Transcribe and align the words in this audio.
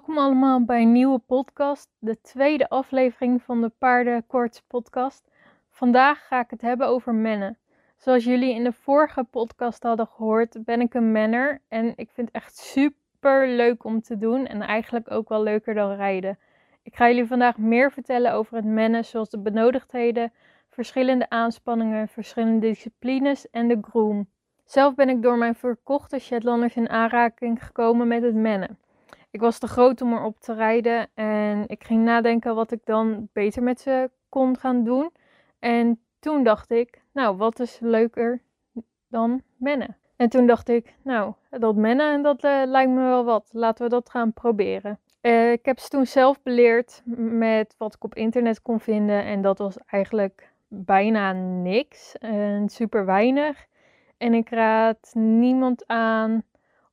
Welkom 0.00 0.24
allemaal 0.24 0.64
bij 0.64 0.82
een 0.82 0.92
nieuwe 0.92 1.18
podcast, 1.18 1.88
de 1.98 2.20
tweede 2.20 2.68
aflevering 2.68 3.42
van 3.42 3.60
de 3.60 3.68
Paardenkoorts 3.78 4.62
podcast. 4.66 5.30
Vandaag 5.70 6.26
ga 6.26 6.40
ik 6.40 6.50
het 6.50 6.60
hebben 6.60 6.86
over 6.86 7.14
mennen. 7.14 7.58
Zoals 7.96 8.24
jullie 8.24 8.54
in 8.54 8.64
de 8.64 8.72
vorige 8.72 9.24
podcast 9.24 9.82
hadden 9.82 10.06
gehoord, 10.06 10.64
ben 10.64 10.80
ik 10.80 10.94
een 10.94 11.12
menner 11.12 11.60
en 11.68 11.92
ik 11.96 12.10
vind 12.10 12.26
het 12.26 12.42
echt 12.42 12.56
super 12.56 13.48
leuk 13.48 13.84
om 13.84 14.02
te 14.02 14.18
doen 14.18 14.46
en 14.46 14.60
eigenlijk 14.62 15.10
ook 15.10 15.28
wel 15.28 15.42
leuker 15.42 15.74
dan 15.74 15.92
rijden. 15.92 16.38
Ik 16.82 16.96
ga 16.96 17.08
jullie 17.08 17.26
vandaag 17.26 17.58
meer 17.58 17.92
vertellen 17.92 18.32
over 18.32 18.56
het 18.56 18.64
mennen, 18.66 19.04
zoals 19.04 19.30
de 19.30 19.38
benodigdheden, 19.38 20.32
verschillende 20.68 21.28
aanspanningen, 21.28 22.08
verschillende 22.08 22.66
disciplines 22.66 23.50
en 23.50 23.68
de 23.68 23.78
groom. 23.82 24.28
Zelf 24.64 24.94
ben 24.94 25.08
ik 25.08 25.22
door 25.22 25.38
mijn 25.38 25.54
verkochte 25.54 26.18
Shetlanders 26.18 26.76
in 26.76 26.88
aanraking 26.88 27.64
gekomen 27.64 28.08
met 28.08 28.22
het 28.22 28.34
mennen. 28.34 28.78
Ik 29.30 29.40
was 29.40 29.58
te 29.58 29.66
groot 29.66 30.00
om 30.00 30.12
erop 30.12 30.40
te 30.40 30.54
rijden 30.54 31.08
en 31.14 31.64
ik 31.66 31.84
ging 31.84 32.04
nadenken 32.04 32.54
wat 32.54 32.72
ik 32.72 32.80
dan 32.84 33.28
beter 33.32 33.62
met 33.62 33.80
ze 33.80 34.10
kon 34.28 34.58
gaan 34.58 34.84
doen. 34.84 35.10
En 35.58 36.00
toen 36.18 36.44
dacht 36.44 36.70
ik, 36.70 37.02
nou, 37.12 37.36
wat 37.36 37.60
is 37.60 37.78
leuker 37.80 38.42
dan 39.08 39.42
mennen? 39.56 39.96
En 40.16 40.28
toen 40.28 40.46
dacht 40.46 40.68
ik, 40.68 40.94
nou, 41.02 41.32
dat 41.50 41.76
mennen, 41.76 42.22
dat 42.22 42.44
uh, 42.44 42.62
lijkt 42.64 42.90
me 42.90 43.00
wel 43.00 43.24
wat. 43.24 43.48
Laten 43.52 43.84
we 43.84 43.90
dat 43.90 44.10
gaan 44.10 44.32
proberen. 44.32 44.98
Uh, 45.22 45.52
ik 45.52 45.64
heb 45.64 45.78
ze 45.78 45.88
toen 45.88 46.06
zelf 46.06 46.42
beleerd 46.42 47.02
met 47.16 47.74
wat 47.78 47.94
ik 47.94 48.04
op 48.04 48.14
internet 48.14 48.62
kon 48.62 48.80
vinden. 48.80 49.24
En 49.24 49.42
dat 49.42 49.58
was 49.58 49.76
eigenlijk 49.86 50.52
bijna 50.68 51.32
niks 51.32 52.18
en 52.18 52.68
super 52.68 53.04
weinig. 53.04 53.66
En 54.18 54.34
ik 54.34 54.48
raad 54.48 55.10
niemand 55.14 55.86
aan 55.86 56.42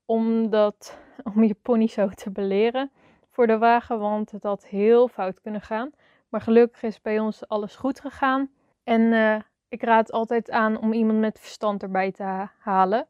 om, 0.07 0.49
dat, 0.49 0.97
om 1.35 1.43
je 1.43 1.53
pony 1.53 1.87
zo 1.87 2.07
te 2.07 2.31
beleren 2.31 2.91
voor 3.29 3.47
de 3.47 3.57
wagen, 3.57 3.99
want 3.99 4.31
het 4.31 4.43
had 4.43 4.65
heel 4.65 5.07
fout 5.07 5.41
kunnen 5.41 5.61
gaan. 5.61 5.91
Maar 6.29 6.41
gelukkig 6.41 6.83
is 6.83 7.01
bij 7.01 7.19
ons 7.19 7.47
alles 7.47 7.75
goed 7.75 7.99
gegaan. 7.99 8.49
En 8.83 9.01
uh, 9.01 9.35
ik 9.69 9.83
raad 9.83 10.11
altijd 10.11 10.51
aan 10.51 10.79
om 10.79 10.93
iemand 10.93 11.19
met 11.19 11.39
verstand 11.39 11.83
erbij 11.83 12.11
te 12.11 12.47
halen. 12.59 13.07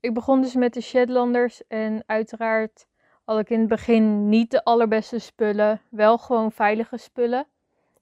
Ik 0.00 0.14
begon 0.14 0.40
dus 0.40 0.54
met 0.54 0.74
de 0.74 0.80
Shetlanders 0.80 1.66
en 1.66 2.02
uiteraard 2.06 2.86
had 3.24 3.38
ik 3.38 3.50
in 3.50 3.58
het 3.58 3.68
begin 3.68 4.28
niet 4.28 4.50
de 4.50 4.64
allerbeste 4.64 5.18
spullen, 5.18 5.80
wel 5.90 6.18
gewoon 6.18 6.52
veilige 6.52 6.96
spullen. 6.96 7.46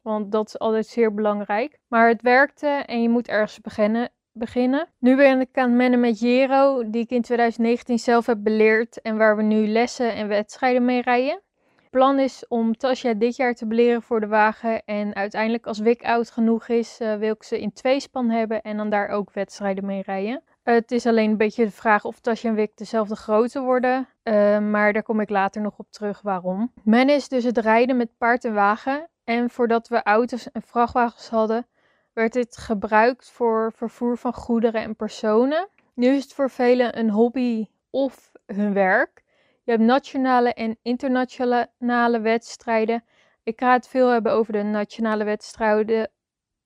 Want 0.03 0.33
dat 0.33 0.47
is 0.47 0.59
altijd 0.59 0.87
zeer 0.87 1.15
belangrijk. 1.15 1.79
Maar 1.89 2.09
het 2.09 2.23
werkte 2.23 2.67
en 2.67 3.03
je 3.03 3.09
moet 3.09 3.29
ergens 3.29 3.61
beginnen 3.61 4.11
beginnen. 4.35 4.89
Nu 4.99 5.17
ben 5.17 5.41
ik 5.41 5.59
aan 5.59 5.69
het 5.69 5.77
mennen 5.77 6.01
met 6.01 6.21
Jero, 6.21 6.91
die 6.91 7.03
ik 7.03 7.11
in 7.11 7.23
2019 7.23 7.99
zelf 7.99 8.27
heb 8.27 8.39
beleerd 8.41 9.01
en 9.03 9.17
waar 9.17 9.37
we 9.37 9.43
nu 9.43 9.67
lessen 9.67 10.15
en 10.15 10.29
wedstrijden 10.29 10.85
mee 10.85 11.03
rijden. 11.03 11.41
Het 11.77 11.91
plan 11.91 12.19
is 12.19 12.45
om 12.49 12.77
Tasja 12.77 13.15
dit 13.15 13.37
jaar 13.37 13.55
te 13.55 13.67
beleren 13.67 14.03
voor 14.03 14.21
de 14.21 14.27
wagen 14.27 14.85
en 14.85 15.15
uiteindelijk 15.15 15.67
als 15.67 15.79
Wik 15.79 16.05
oud 16.05 16.31
genoeg 16.31 16.69
is, 16.69 17.01
uh, 17.01 17.15
wil 17.15 17.33
ik 17.33 17.43
ze 17.43 17.61
in 17.61 17.73
twee 17.73 18.01
span 18.01 18.31
hebben 18.31 18.63
en 18.63 18.77
dan 18.77 18.91
daar 18.91 19.09
ook 19.09 19.33
wedstrijden 19.33 19.87
mee 19.87 20.03
rijden. 20.03 20.43
het 20.63 20.91
is 20.91 21.07
alleen 21.07 21.31
een 21.31 21.37
beetje 21.37 21.65
de 21.65 21.71
vraag 21.71 22.05
of 22.05 22.21
Tasja 22.21 22.49
en 22.49 22.55
Wik 22.55 22.77
dezelfde 22.77 23.17
grootte 23.17 23.61
worden, 23.61 24.09
uh, 24.25 24.59
maar 24.59 24.93
daar 24.93 25.03
kom 25.03 25.21
ik 25.21 25.31
later 25.31 25.63
nog 25.63 25.79
op 25.79 25.87
terug 25.91 26.21
waarom. 26.21 26.73
Men 26.83 27.09
is 27.09 27.29
dus 27.29 27.45
het 27.45 27.59
rijden 27.59 27.97
met 27.97 28.19
paard 28.19 28.45
en 28.45 28.55
wagen 28.55 29.09
en 29.25 29.51
voordat 29.51 29.89
we 29.89 30.03
auto's 30.03 30.51
en 30.53 30.63
vrachtwagens 30.63 31.29
hadden, 31.29 31.67
werd 32.15 32.33
dit 32.33 32.57
gebruikt 32.57 33.31
voor 33.31 33.73
vervoer 33.73 34.19
van 34.19 34.35
goederen 34.35 34.83
en 34.83 34.97
personen. 34.97 35.69
Nu 35.95 36.07
is 36.07 36.23
het 36.23 36.33
voor 36.33 36.51
velen 36.51 36.99
een 36.99 37.11
hobby 37.11 37.67
of 37.91 38.33
hun 38.47 38.73
werk. 38.73 39.23
Je 39.63 39.71
hebt 39.71 39.83
nationale 39.83 40.53
en 40.53 40.79
internationale 40.83 42.21
wedstrijden. 42.21 43.05
Ik 43.43 43.61
ga 43.61 43.73
het 43.73 43.89
veel 43.89 44.09
hebben 44.09 44.33
over 44.33 44.53
de 44.53 44.63
nationale 44.63 45.25
wedstrijden, 45.25 46.11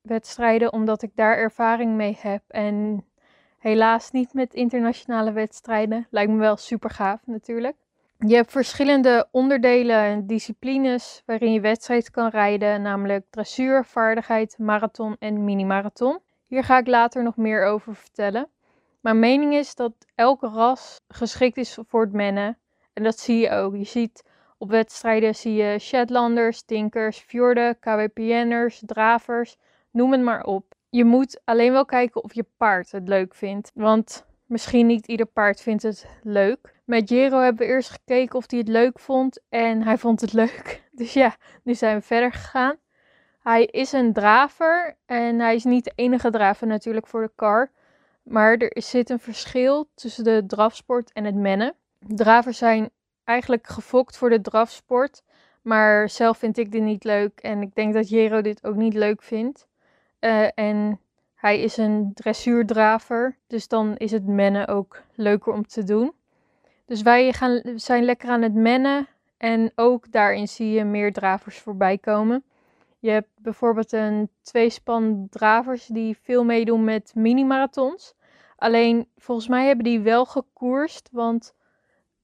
wedstrijden 0.01 0.73
omdat 0.73 1.03
ik 1.03 1.11
daar 1.15 1.37
ervaring 1.37 1.95
mee 1.95 2.19
heb. 2.21 2.43
En 2.49 3.07
helaas 3.59 4.11
niet 4.11 4.33
met 4.33 4.55
internationale 4.55 5.33
wedstrijden. 5.33 6.07
Lijkt 6.11 6.33
me 6.33 6.39
wel 6.39 6.57
super 6.57 6.91
gaaf 6.91 7.27
natuurlijk. 7.27 7.77
Je 8.27 8.35
hebt 8.35 8.51
verschillende 8.51 9.29
onderdelen 9.31 9.97
en 9.97 10.27
disciplines 10.27 11.23
waarin 11.27 11.53
je 11.53 11.61
wedstrijd 11.61 12.11
kan 12.11 12.29
rijden, 12.29 12.83
namelijk 12.83 13.27
dressuur, 13.31 13.85
vaardigheid, 13.85 14.59
marathon 14.59 15.17
en 15.19 15.45
mini-marathon. 15.45 16.19
Hier 16.47 16.65
ga 16.65 16.79
ik 16.79 16.87
later 16.87 17.23
nog 17.23 17.37
meer 17.37 17.65
over 17.65 17.95
vertellen. 17.95 18.49
Mijn 19.01 19.19
mening 19.19 19.55
is 19.55 19.75
dat 19.75 19.93
elke 20.15 20.49
ras 20.49 21.01
geschikt 21.09 21.57
is 21.57 21.79
voor 21.87 22.01
het 22.01 22.13
mennen. 22.13 22.59
En 22.93 23.03
dat 23.03 23.19
zie 23.19 23.39
je 23.39 23.51
ook. 23.51 23.77
Je 23.77 23.85
ziet 23.85 24.25
op 24.59 24.71
wedstrijden 24.71 25.35
zie 25.35 25.55
je 25.55 25.79
Shetlanders, 25.79 26.63
Tinkers, 26.63 27.19
Fjorden, 27.19 27.79
KWPN'ers, 27.79 28.83
Dravers, 28.87 29.57
noem 29.91 30.13
het 30.13 30.23
maar 30.23 30.45
op. 30.45 30.75
Je 30.91 31.05
moet 31.05 31.41
alleen 31.45 31.73
wel 31.73 31.85
kijken 31.85 32.23
of 32.25 32.35
je 32.35 32.47
paard 32.57 32.93
het 32.93 33.09
leuk 33.09 33.35
vindt. 33.35 33.71
Want 33.75 34.27
misschien 34.47 34.87
niet 34.87 35.07
ieder 35.07 35.27
paard 35.27 35.61
vindt 35.61 35.83
het 35.83 36.07
leuk. 36.23 36.77
Met 36.89 37.09
Jero 37.09 37.41
hebben 37.41 37.67
we 37.67 37.73
eerst 37.73 37.91
gekeken 37.91 38.37
of 38.37 38.51
hij 38.51 38.59
het 38.59 38.69
leuk 38.69 38.99
vond. 38.99 39.39
En 39.49 39.83
hij 39.83 39.99
vond 39.99 40.21
het 40.21 40.33
leuk. 40.33 40.83
Dus 40.99 41.13
ja, 41.13 41.37
nu 41.63 41.75
zijn 41.75 41.97
we 41.97 42.03
verder 42.03 42.33
gegaan. 42.33 42.77
Hij 43.43 43.65
is 43.65 43.93
een 43.93 44.13
draver. 44.13 44.97
En 45.07 45.39
hij 45.39 45.55
is 45.55 45.65
niet 45.65 45.85
de 45.85 45.93
enige 45.95 46.31
draver 46.31 46.67
natuurlijk 46.67 47.07
voor 47.07 47.23
de 47.23 47.31
car. 47.37 47.71
Maar 48.23 48.57
er 48.57 48.83
zit 48.83 49.11
een 49.11 49.19
verschil 49.19 49.89
tussen 49.95 50.25
de 50.25 50.45
drafsport 50.47 51.13
en 51.13 51.25
het 51.25 51.35
mennen. 51.35 51.75
Dravers 51.99 52.59
zijn 52.59 52.91
eigenlijk 53.25 53.67
gefokt 53.67 54.17
voor 54.17 54.31
de 54.31 54.41
drafsport. 54.41 55.23
Maar 55.63 56.09
zelf 56.09 56.39
vind 56.39 56.59
ik 56.59 56.73
dit 56.73 56.83
niet 56.83 57.05
leuk. 57.05 57.41
En 57.41 57.63
ik 57.63 57.75
denk 57.75 57.95
dat 57.95 58.09
Jero 58.09 58.41
dit 58.41 58.65
ook 58.65 58.77
niet 58.77 58.95
leuk 58.95 59.23
vindt. 59.23 59.67
Uh, 60.21 60.49
en 60.55 61.01
hij 61.35 61.61
is 61.61 61.77
een 61.77 62.11
dressuurdraver. 62.15 63.37
Dus 63.47 63.69
dan 63.69 63.97
is 63.97 64.11
het 64.11 64.27
mennen 64.27 64.69
ook 64.69 65.03
leuker 65.15 65.53
om 65.53 65.67
te 65.67 65.85
doen. 65.85 66.13
Dus 66.89 67.03
wij 67.03 67.33
gaan, 67.33 67.63
zijn 67.75 68.05
lekker 68.05 68.29
aan 68.29 68.43
het 68.43 68.55
mennen. 68.55 69.09
En 69.37 69.73
ook 69.75 70.13
daarin 70.13 70.49
zie 70.49 70.71
je 70.71 70.85
meer 70.85 71.13
dravers 71.13 71.59
voorbij 71.59 71.99
komen. 71.99 72.45
Je 72.99 73.11
hebt 73.11 73.29
bijvoorbeeld 73.37 73.93
een 73.93 74.31
tweespan 74.43 75.27
dravers 75.31 75.87
die 75.87 76.19
veel 76.23 76.45
meedoen 76.45 76.85
met 76.85 77.13
mini-marathons. 77.15 78.15
Alleen 78.57 79.09
volgens 79.17 79.49
mij 79.49 79.67
hebben 79.67 79.85
die 79.85 80.01
wel 80.01 80.25
gekoerst. 80.25 81.09
Want 81.13 81.55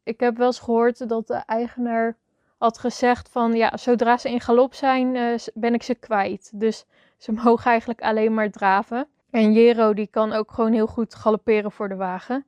ik 0.02 0.20
heb 0.20 0.36
wel 0.36 0.47
eens 0.47 0.60
gehoord 0.60 1.08
dat 1.08 1.26
de 1.26 1.42
eigenaar 1.46 2.16
had 2.58 2.78
gezegd 2.78 3.28
van 3.28 3.52
ja, 3.52 3.76
zodra 3.76 4.16
ze 4.16 4.31
in 4.31 4.41
galop 4.41 4.75
zijn, 4.75 5.14
uh, 5.14 5.34
ben 5.54 5.75
ik 5.75 5.82
ze 5.82 5.94
kwijt. 5.94 6.50
Dus 6.54 6.84
ze 7.19 7.32
mogen 7.44 7.70
eigenlijk 7.70 8.02
alleen 8.02 8.34
maar 8.34 8.50
draven. 8.50 9.08
En 9.31 9.52
Jero 9.52 9.94
die 9.94 10.06
kan 10.06 10.32
ook 10.32 10.52
gewoon 10.52 10.72
heel 10.72 10.86
goed 10.86 11.14
galopperen 11.14 11.72
voor 11.72 11.88
de 11.88 11.96
wagen. 11.96 12.46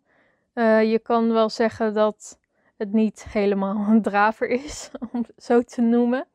Uh, 0.59 0.91
je 0.91 0.99
kan 0.99 1.33
wel 1.33 1.51
zeggen 1.51 1.95
dat 1.95 2.39
het 2.77 2.93
niet 2.93 3.27
helemaal 3.29 3.87
een 3.89 4.03
draver 4.03 4.49
is, 4.49 4.91
om 5.13 5.25
het 5.27 5.45
zo 5.45 5.63
te 5.63 5.81
noemen. 5.81 6.27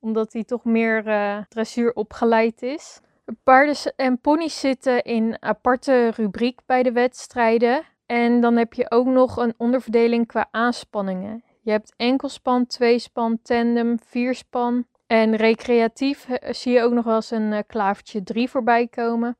Omdat 0.00 0.32
hij 0.32 0.44
toch 0.44 0.64
meer 0.64 1.06
uh, 1.06 1.38
dressuur 1.48 1.92
opgeleid 1.92 2.62
is. 2.62 3.00
Paarden 3.42 3.76
en 3.96 4.20
ponies 4.20 4.60
zitten 4.60 5.02
in 5.04 5.36
aparte 5.40 6.10
rubriek 6.16 6.60
bij 6.66 6.82
de 6.82 6.92
wedstrijden. 6.92 7.82
En 8.06 8.40
dan 8.40 8.56
heb 8.56 8.72
je 8.72 8.90
ook 8.90 9.06
nog 9.06 9.36
een 9.36 9.54
onderverdeling 9.56 10.26
qua 10.26 10.48
aanspanningen. 10.50 11.42
Je 11.62 11.70
hebt 11.70 11.94
enkelspan, 11.96 12.66
tweespan, 12.66 13.38
tandem, 13.42 13.98
vierspan. 14.06 14.86
En 15.06 15.36
recreatief 15.36 16.28
eh, 16.28 16.52
zie 16.52 16.72
je 16.72 16.82
ook 16.82 16.92
nog 16.92 17.04
wel 17.04 17.14
eens 17.14 17.30
een 17.30 17.64
klavertje 17.66 18.22
3 18.22 18.50
voorbij 18.50 18.86
komen. 18.86 19.36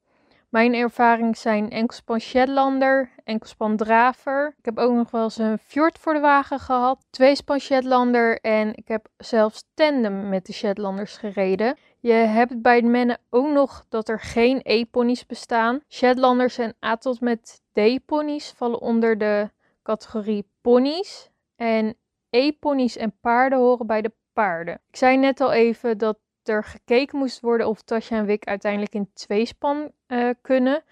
Mijn 0.48 0.74
ervaring 0.74 1.36
zijn 1.36 1.70
enkelspan 1.70 2.20
Shetlander, 2.20 3.10
enkelspan 3.24 3.76
Draver. 3.76 4.54
Ik 4.58 4.64
heb 4.64 4.78
ook 4.78 4.92
nog 4.92 5.10
wel 5.10 5.22
eens 5.22 5.38
een 5.38 5.58
Fjord 5.58 5.98
voor 5.98 6.14
de 6.14 6.20
wagen 6.20 6.58
gehad. 6.58 7.06
Tweespan 7.10 7.58
Shetlander 7.58 8.40
en 8.40 8.74
ik 8.74 8.88
heb 8.88 9.08
zelfs 9.16 9.64
tandem 9.74 10.28
met 10.28 10.46
de 10.46 10.52
Shetlanders 10.52 11.16
gereden. 11.16 11.76
Je 12.00 12.12
hebt 12.12 12.62
bij 12.62 12.76
het 12.76 12.84
mennen 12.84 13.18
ook 13.30 13.48
nog 13.48 13.84
dat 13.88 14.08
er 14.08 14.20
geen 14.20 14.60
E-ponies 14.62 15.26
bestaan. 15.26 15.80
Shetlanders 15.88 16.58
en 16.58 16.74
A 16.84 16.96
tot 16.96 17.20
met 17.20 17.62
D-ponies 17.72 18.52
vallen 18.56 18.80
onder 18.80 19.18
de 19.18 19.50
categorie 19.82 20.50
ponies. 20.60 21.30
En 21.56 21.94
E-ponies 22.30 22.96
en 22.96 23.18
paarden 23.20 23.58
horen 23.58 23.86
bij 23.86 24.02
de 24.02 24.12
paarden. 24.32 24.80
Ik 24.88 24.96
zei 24.96 25.16
net 25.16 25.40
al 25.40 25.52
even 25.52 25.98
dat 25.98 26.18
er 26.48 26.64
gekeken 26.64 27.18
moest 27.18 27.40
worden 27.40 27.68
of 27.68 27.82
Tasja 27.82 28.16
en 28.16 28.26
Wik 28.26 28.44
uiteindelijk 28.44 28.94
in 28.94 29.10
tweespan 29.12 29.92
uh, 30.08 30.30
kunnen. 30.40 30.82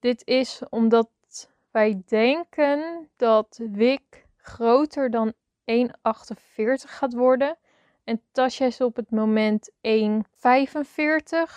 Dit 0.00 0.26
is 0.26 0.62
omdat 0.68 1.08
wij 1.70 2.02
denken 2.06 3.08
dat 3.16 3.60
Wik 3.72 4.26
groter 4.36 5.10
dan 5.10 5.32
1,48 5.64 5.92
gaat 6.74 7.14
worden. 7.14 7.56
En 8.04 8.20
Tasja 8.32 8.66
is 8.66 8.80
op 8.80 8.96
het 8.96 9.10
moment 9.10 9.70
1,45, 9.70 9.74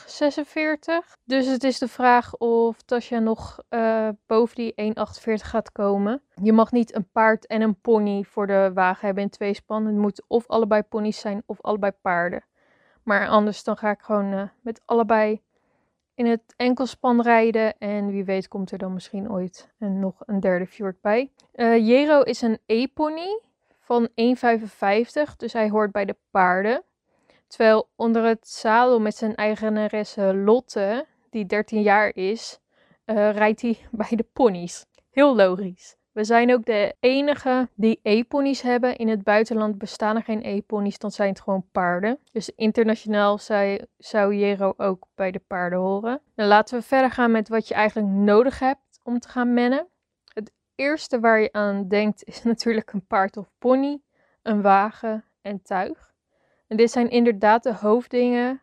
46. 0.06 1.18
Dus 1.24 1.45
het 1.45 1.63
is 1.63 1.77
de 1.77 1.88
vraag 1.88 2.36
of 2.38 2.81
Tasja 2.81 3.19
nog 3.19 3.60
uh, 3.69 4.10
boven 4.25 4.56
die 4.56 4.74
1,48 4.81 5.33
gaat 5.33 5.71
komen. 5.71 6.21
Je 6.42 6.53
mag 6.53 6.71
niet 6.71 6.95
een 6.95 7.10
paard 7.12 7.48
en 7.48 7.62
een 7.62 7.81
pony 7.81 8.24
voor 8.24 8.48
de 8.48 8.71
wagen 8.74 9.06
hebben 9.06 9.24
in 9.24 9.30
twee 9.30 9.53
span. 9.53 9.86
Het 9.86 9.95
moet 9.95 10.24
of 10.27 10.48
allebei 10.48 10.81
ponies 10.81 11.19
zijn 11.19 11.44
of 11.45 11.62
allebei 11.62 11.92
paarden. 12.01 12.44
Maar 13.07 13.27
anders 13.27 13.63
dan 13.63 13.77
ga 13.77 13.92
ik 13.92 14.01
gewoon 14.01 14.33
uh, 14.33 14.44
met 14.62 14.81
allebei 14.86 15.42
in 16.13 16.25
het 16.25 16.54
enkelspan 16.56 17.21
rijden. 17.21 17.77
En 17.77 18.07
wie 18.07 18.24
weet 18.24 18.48
komt 18.48 18.71
er 18.71 18.77
dan 18.77 18.94
misschien 18.94 19.31
ooit 19.31 19.69
een, 19.80 20.00
nog 20.00 20.15
een 20.25 20.39
derde 20.39 20.68
fjord 20.68 21.01
bij. 21.01 21.31
Uh, 21.56 21.88
Jero 21.88 22.21
is 22.21 22.42
een 22.42 22.59
E-pony 22.65 23.39
van 23.80 24.07
1,55. 24.07 25.36
Dus 25.38 25.54
hij 25.54 25.69
hoort 25.69 25.92
bij 25.92 26.06
de 26.06 26.15
paarden. 26.31 26.83
Terwijl 27.48 27.89
onder 27.95 28.24
het 28.24 28.48
zadel 28.48 29.00
met 29.00 29.15
zijn 29.15 29.36
eigenaresse 29.36 30.36
Lotte, 30.36 31.06
die 31.30 31.45
13 31.45 31.81
jaar 31.81 32.15
is, 32.15 32.60
uh, 33.06 33.31
rijdt 33.31 33.62
hij 33.62 33.77
bij 33.92 34.15
de 34.18 34.25
ponies. 34.33 34.86
Heel 35.10 35.36
logisch. 35.36 35.95
We 36.17 36.23
zijn 36.23 36.53
ook 36.53 36.65
de 36.65 36.95
enige 36.99 37.69
die 37.75 37.99
e-ponies 38.03 38.61
hebben. 38.61 38.95
In 38.95 39.07
het 39.07 39.23
buitenland 39.23 39.77
bestaan 39.77 40.15
er 40.15 40.23
geen 40.23 40.43
e-ponies, 40.43 40.97
dan 40.97 41.11
zijn 41.11 41.29
het 41.29 41.41
gewoon 41.41 41.65
paarden. 41.71 42.19
Dus 42.31 42.49
internationaal 42.55 43.39
zou, 43.97 44.35
Jero 44.35 44.73
ook 44.77 45.07
bij 45.15 45.31
de 45.31 45.41
paarden 45.47 45.79
horen. 45.79 46.21
Dan 46.35 46.47
laten 46.47 46.77
we 46.79 46.85
verder 46.85 47.11
gaan 47.11 47.31
met 47.31 47.49
wat 47.49 47.67
je 47.67 47.73
eigenlijk 47.73 48.07
nodig 48.07 48.59
hebt 48.59 48.99
om 49.03 49.19
te 49.19 49.29
gaan 49.29 49.53
mennen. 49.53 49.87
Het 50.33 50.51
eerste 50.75 51.19
waar 51.19 51.39
je 51.39 51.51
aan 51.51 51.87
denkt 51.87 52.23
is 52.23 52.43
natuurlijk 52.51 52.93
een 52.93 53.07
paard 53.07 53.37
of 53.37 53.49
pony, 53.57 54.01
een 54.41 54.61
wagen 54.61 55.25
en 55.41 55.61
tuig. 55.61 56.13
En 56.67 56.77
dit 56.77 56.91
zijn 56.91 57.09
inderdaad 57.09 57.63
de 57.63 57.73
hoofddingen 57.73 58.61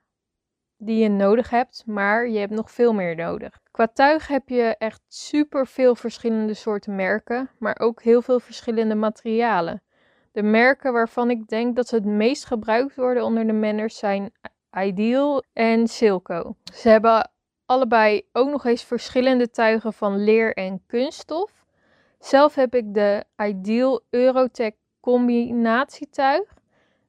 die 0.76 1.02
je 1.02 1.08
nodig 1.08 1.50
hebt, 1.50 1.82
maar 1.86 2.28
je 2.28 2.38
hebt 2.38 2.52
nog 2.52 2.70
veel 2.70 2.92
meer 2.92 3.16
nodig. 3.16 3.60
Qua 3.70 3.88
tuig 3.88 4.26
heb 4.26 4.48
je 4.48 4.76
echt 4.78 5.00
super 5.08 5.66
veel 5.66 5.94
verschillende 5.94 6.54
soorten 6.54 6.94
merken, 6.94 7.50
maar 7.58 7.78
ook 7.78 8.02
heel 8.02 8.22
veel 8.22 8.40
verschillende 8.40 8.94
materialen. 8.94 9.82
De 10.32 10.42
merken 10.42 10.92
waarvan 10.92 11.30
ik 11.30 11.48
denk 11.48 11.76
dat 11.76 11.88
ze 11.88 11.94
het 11.94 12.04
meest 12.04 12.44
gebruikt 12.44 12.96
worden 12.96 13.24
onder 13.24 13.46
de 13.46 13.52
manners 13.52 13.98
zijn 13.98 14.32
Ideal 14.78 15.42
en 15.52 15.86
Silco. 15.86 16.56
Ze 16.72 16.88
hebben 16.88 17.30
allebei 17.66 18.22
ook 18.32 18.48
nog 18.48 18.64
eens 18.64 18.84
verschillende 18.84 19.50
tuigen 19.50 19.92
van 19.92 20.24
leer 20.24 20.54
en 20.54 20.82
kunststof. 20.86 21.64
Zelf 22.18 22.54
heb 22.54 22.74
ik 22.74 22.94
de 22.94 23.24
Ideal 23.36 24.00
Eurotech 24.10 24.72
combinatietuig. 25.00 26.54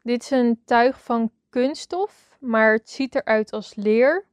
Dit 0.02 0.22
is 0.22 0.32
een 0.32 0.62
tuig 0.66 1.02
van 1.02 1.32
kunststof, 1.50 2.35
maar 2.46 2.74
het 2.74 2.90
ziet 2.90 3.16
eruit 3.16 3.52
als 3.52 3.76
leer. 3.76 4.26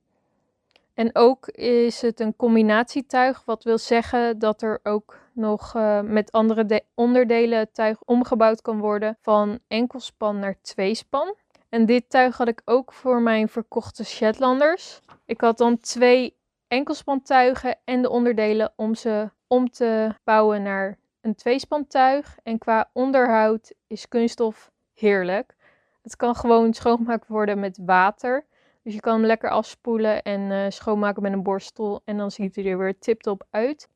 En 0.94 1.10
ook 1.12 1.48
is 1.48 2.00
het 2.00 2.20
een 2.20 2.36
combinatietuig, 2.36 3.42
wat 3.44 3.64
wil 3.64 3.78
zeggen 3.78 4.38
dat 4.38 4.62
er 4.62 4.80
ook 4.82 5.18
nog 5.32 5.74
uh, 5.74 6.00
met 6.00 6.32
andere 6.32 6.82
onderdelen 6.94 7.72
tuig 7.72 8.02
omgebouwd 8.04 8.62
kan 8.62 8.78
worden 8.78 9.18
van 9.20 9.58
enkelspan 9.68 10.38
naar 10.38 10.60
tweespan. 10.60 11.34
En 11.68 11.86
dit 11.86 12.10
tuig 12.10 12.36
had 12.36 12.48
ik 12.48 12.62
ook 12.64 12.92
voor 12.92 13.22
mijn 13.22 13.48
verkochte 13.48 14.04
Shetlanders. 14.04 15.00
Ik 15.24 15.40
had 15.40 15.58
dan 15.58 15.80
twee 15.80 16.36
enkelspantuigen 16.68 17.78
en 17.84 18.02
de 18.02 18.10
onderdelen 18.10 18.72
om 18.76 18.94
ze 18.94 19.30
om 19.46 19.70
te 19.70 20.14
bouwen 20.24 20.62
naar 20.62 20.98
een 21.20 21.34
tweespantuig. 21.34 22.38
En 22.42 22.58
qua 22.58 22.90
onderhoud 22.92 23.72
is 23.86 24.08
kunststof 24.08 24.70
heerlijk. 24.94 25.54
Het 26.02 26.16
kan 26.16 26.34
gewoon 26.34 26.74
schoongemaakt 26.74 27.28
worden 27.28 27.60
met 27.60 27.78
water. 27.84 28.44
Dus 28.82 28.94
je 28.94 29.00
kan 29.00 29.14
hem 29.14 29.24
lekker 29.26 29.50
afspoelen 29.50 30.22
en 30.22 30.40
uh, 30.40 30.64
schoonmaken 30.68 31.22
met 31.22 31.32
een 31.32 31.42
borstel. 31.42 32.02
En 32.04 32.16
dan 32.16 32.30
ziet 32.30 32.54
hij 32.56 32.64
er 32.64 32.78
weer 32.78 32.98
tip-top 32.98 33.46
uit. 33.50 33.88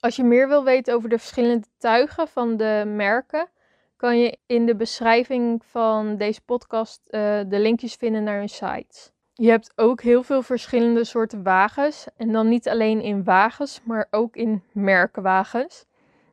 Als 0.00 0.16
je 0.16 0.24
meer 0.24 0.48
wil 0.48 0.64
weten 0.64 0.94
over 0.94 1.08
de 1.08 1.18
verschillende 1.18 1.66
tuigen 1.78 2.28
van 2.28 2.56
de 2.56 2.82
merken, 2.86 3.48
kan 3.96 4.18
je 4.18 4.38
in 4.46 4.66
de 4.66 4.76
beschrijving 4.76 5.64
van 5.64 6.16
deze 6.16 6.40
podcast 6.40 7.00
uh, 7.10 7.20
de 7.46 7.58
linkjes 7.58 7.94
vinden 7.94 8.24
naar 8.24 8.38
hun 8.38 8.48
sites. 8.48 9.12
Je 9.32 9.50
hebt 9.50 9.72
ook 9.76 10.02
heel 10.02 10.22
veel 10.22 10.42
verschillende 10.42 11.04
soorten 11.04 11.42
wagens. 11.42 12.06
En 12.16 12.32
dan 12.32 12.48
niet 12.48 12.68
alleen 12.68 13.00
in 13.00 13.24
wagens, 13.24 13.80
maar 13.84 14.06
ook 14.10 14.36
in 14.36 14.62
merkenwagens. 14.72 15.84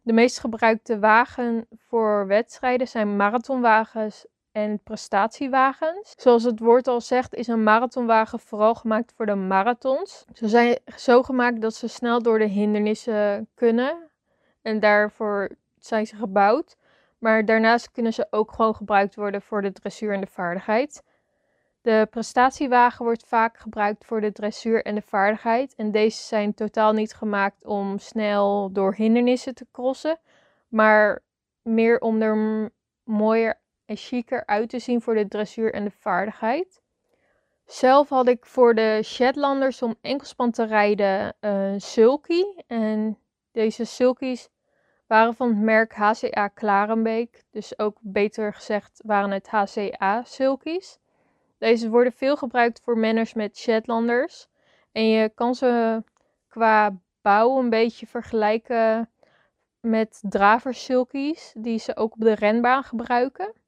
De 0.02 0.14
meest 0.14 0.40
gebruikte 0.40 1.00
wagen 1.00 1.68
voor 1.88 2.28
wedstrijden 2.28 2.88
zijn 2.88 3.16
marathonwagens 3.16 4.26
en 4.52 4.80
prestatiewagens. 4.84 6.14
Zoals 6.18 6.44
het 6.44 6.60
woord 6.60 6.88
al 6.88 7.02
zegt, 7.02 7.34
is 7.34 7.48
een 7.48 7.64
marathonwagen 7.64 8.40
vooral 8.40 8.76
gemaakt 8.76 9.14
voor 9.16 9.26
de 9.26 9.36
marathons. 9.36 10.26
Ze 10.34 10.48
zijn 10.48 10.80
zo 10.98 11.24
gemaakt 11.24 11.62
dat 11.62 11.76
ze 11.76 11.88
snel 11.88 12.22
door 12.22 12.40
de 12.40 12.46
hindernissen 12.46 13.48
kunnen. 13.54 14.10
En 14.62 14.80
daarvoor 14.80 15.50
zijn 15.80 16.08
ze 16.08 16.16
gebouwd. 16.16 16.78
Maar 17.18 17.46
daarnaast 17.46 17.92
kunnen 17.92 18.14
ze 18.14 18.28
ook 18.30 18.52
gewoon 18.52 18.76
gebruikt 18.76 19.16
worden 19.16 19.42
voor 19.42 19.62
de 19.62 19.72
dressuur 19.72 20.14
en 20.14 20.22
de 20.22 20.28
vaardigheid. 20.28 21.04
De 21.82 22.08
prestatiewagen 22.10 23.06
wordt 23.06 23.26
vaak 23.28 23.58
gebruikt 23.58 24.06
voor 24.06 24.22
de 24.22 24.32
dressuur 24.32 24.86
en 24.86 24.96
de 24.96 25.02
vaardigheid. 25.02 25.76
En 25.76 25.92
deze 25.92 26.24
zijn 26.24 26.54
totaal 26.54 26.94
niet 26.94 27.14
gemaakt 27.14 27.66
om 27.66 28.00
snel 28.00 28.72
door 28.72 28.96
hindernissen 28.96 29.56
te 29.56 29.66
crossen, 29.72 30.20
maar 30.68 31.22
meer 31.62 32.00
om 32.00 32.22
er 32.22 32.70
mooier 33.04 33.61
en 33.92 33.98
chiquer 33.98 34.46
uit 34.46 34.70
te 34.70 34.80
zien 34.80 35.02
voor 35.02 35.16
de 35.16 35.28
dressuur 35.28 35.74
en 35.74 35.84
de 35.84 35.92
vaardigheid. 35.92 36.82
Zelf 37.66 38.10
had 38.10 38.28
ik 38.28 38.46
voor 38.46 38.76
de 38.76 39.00
Shetlanders 39.04 39.82
om 39.82 39.96
enkelspan 40.02 40.52
te 40.52 40.66
rijden 40.66 41.36
een 41.40 41.82
sulky. 41.82 42.44
En 42.68 43.18
deze 43.52 43.86
sulkies 43.86 44.50
waren 45.08 45.36
van 45.36 45.48
het 45.48 45.58
merk 45.58 45.94
HCA 45.94 46.48
Klarenbeek. 46.48 47.44
Dus 47.52 47.80
ook 47.80 47.98
beter 48.02 48.54
gezegd 48.54 49.02
waren 49.06 49.32
het 49.32 49.48
HCA 49.48 50.24
sulkies. 50.24 51.00
Deze 51.58 51.90
worden 51.90 52.14
veel 52.14 52.38
gebruikt 52.38 52.82
voor 52.84 52.98
manners 52.98 53.34
met 53.34 53.58
Shetlanders. 53.58 54.48
En 54.92 55.08
je 55.08 55.30
kan 55.30 55.56
ze 55.56 56.04
qua 56.48 56.98
bouw 57.22 57.60
een 57.60 57.70
beetje 57.70 58.08
vergelijken 58.08 59.10
met 59.80 60.20
draversulkies 60.22 61.54
die 61.58 61.80
ze 61.80 61.96
ook 61.96 62.14
op 62.14 62.22
de 62.22 62.36
renbaan 62.36 62.84
gebruiken. 62.84 63.60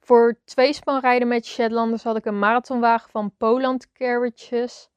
Voor 0.00 0.38
tweespan 0.44 1.00
rijden 1.00 1.28
met 1.28 1.46
Shetlanders 1.46 2.02
had 2.02 2.16
ik 2.16 2.24
een 2.24 2.38
marathonwagen 2.38 3.10
van 3.10 3.34
Poland 3.36 3.92
Carriages. 3.92 4.90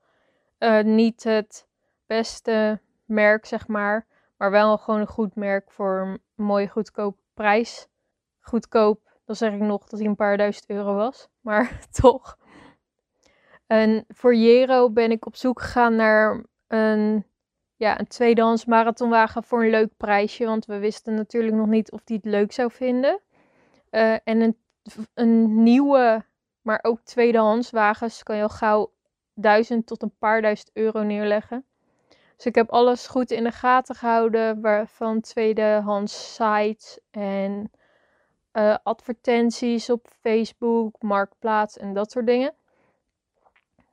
Uh, 0.59 0.81
niet 0.81 1.23
het 1.23 1.67
beste 2.05 2.79
merk, 3.05 3.45
zeg 3.45 3.67
maar. 3.67 4.07
Maar 4.37 4.51
wel 4.51 4.77
gewoon 4.77 4.99
een 4.99 5.07
goed 5.07 5.35
merk 5.35 5.71
voor 5.71 5.99
een 5.99 6.21
mooie 6.35 6.67
goedkope 6.67 7.21
prijs. 7.33 7.87
Goedkoop, 8.39 9.17
dan 9.25 9.35
zeg 9.35 9.53
ik 9.53 9.59
nog 9.59 9.87
dat 9.87 9.99
hij 9.99 10.07
een 10.07 10.15
paar 10.15 10.37
duizend 10.37 10.69
euro 10.69 10.95
was. 10.95 11.27
Maar 11.41 11.87
toch. 11.91 12.37
En 13.67 14.05
voor 14.07 14.35
Jero 14.35 14.91
ben 14.91 15.11
ik 15.11 15.25
op 15.25 15.35
zoek 15.35 15.61
gegaan 15.61 15.95
naar 15.95 16.43
een, 16.67 17.25
ja, 17.75 17.99
een 17.99 18.07
tweedehands 18.07 18.65
marathonwagen 18.65 19.43
voor 19.43 19.63
een 19.63 19.69
leuk 19.69 19.97
prijsje. 19.97 20.45
Want 20.45 20.65
we 20.65 20.77
wisten 20.77 21.13
natuurlijk 21.13 21.55
nog 21.55 21.67
niet 21.67 21.91
of 21.91 22.01
hij 22.05 22.15
het 22.15 22.25
leuk 22.31 22.51
zou 22.51 22.71
vinden. 22.71 23.19
Uh, 23.91 24.13
en 24.13 24.41
een 24.41 24.57
een 25.13 25.63
nieuwe, 25.63 26.25
maar 26.61 26.79
ook 26.81 26.99
tweedehands 27.03 27.69
wagens 27.69 28.23
kan 28.23 28.35
je 28.35 28.41
al 28.41 28.49
gauw 28.49 28.91
duizend 29.33 29.85
tot 29.85 30.01
een 30.01 30.17
paar 30.19 30.41
duizend 30.41 30.69
euro 30.73 31.03
neerleggen. 31.03 31.65
Dus 32.35 32.45
ik 32.45 32.55
heb 32.55 32.69
alles 32.69 33.07
goed 33.07 33.31
in 33.31 33.43
de 33.43 33.51
gaten 33.51 33.95
gehouden 33.95 34.87
van 34.87 35.21
tweedehands 35.21 36.33
sites 36.35 36.99
en 37.11 37.71
uh, 38.53 38.77
advertenties 38.83 39.89
op 39.89 40.07
Facebook, 40.19 41.01
Marktplaats 41.01 41.77
en 41.77 41.93
dat 41.93 42.11
soort 42.11 42.27
dingen. 42.27 42.53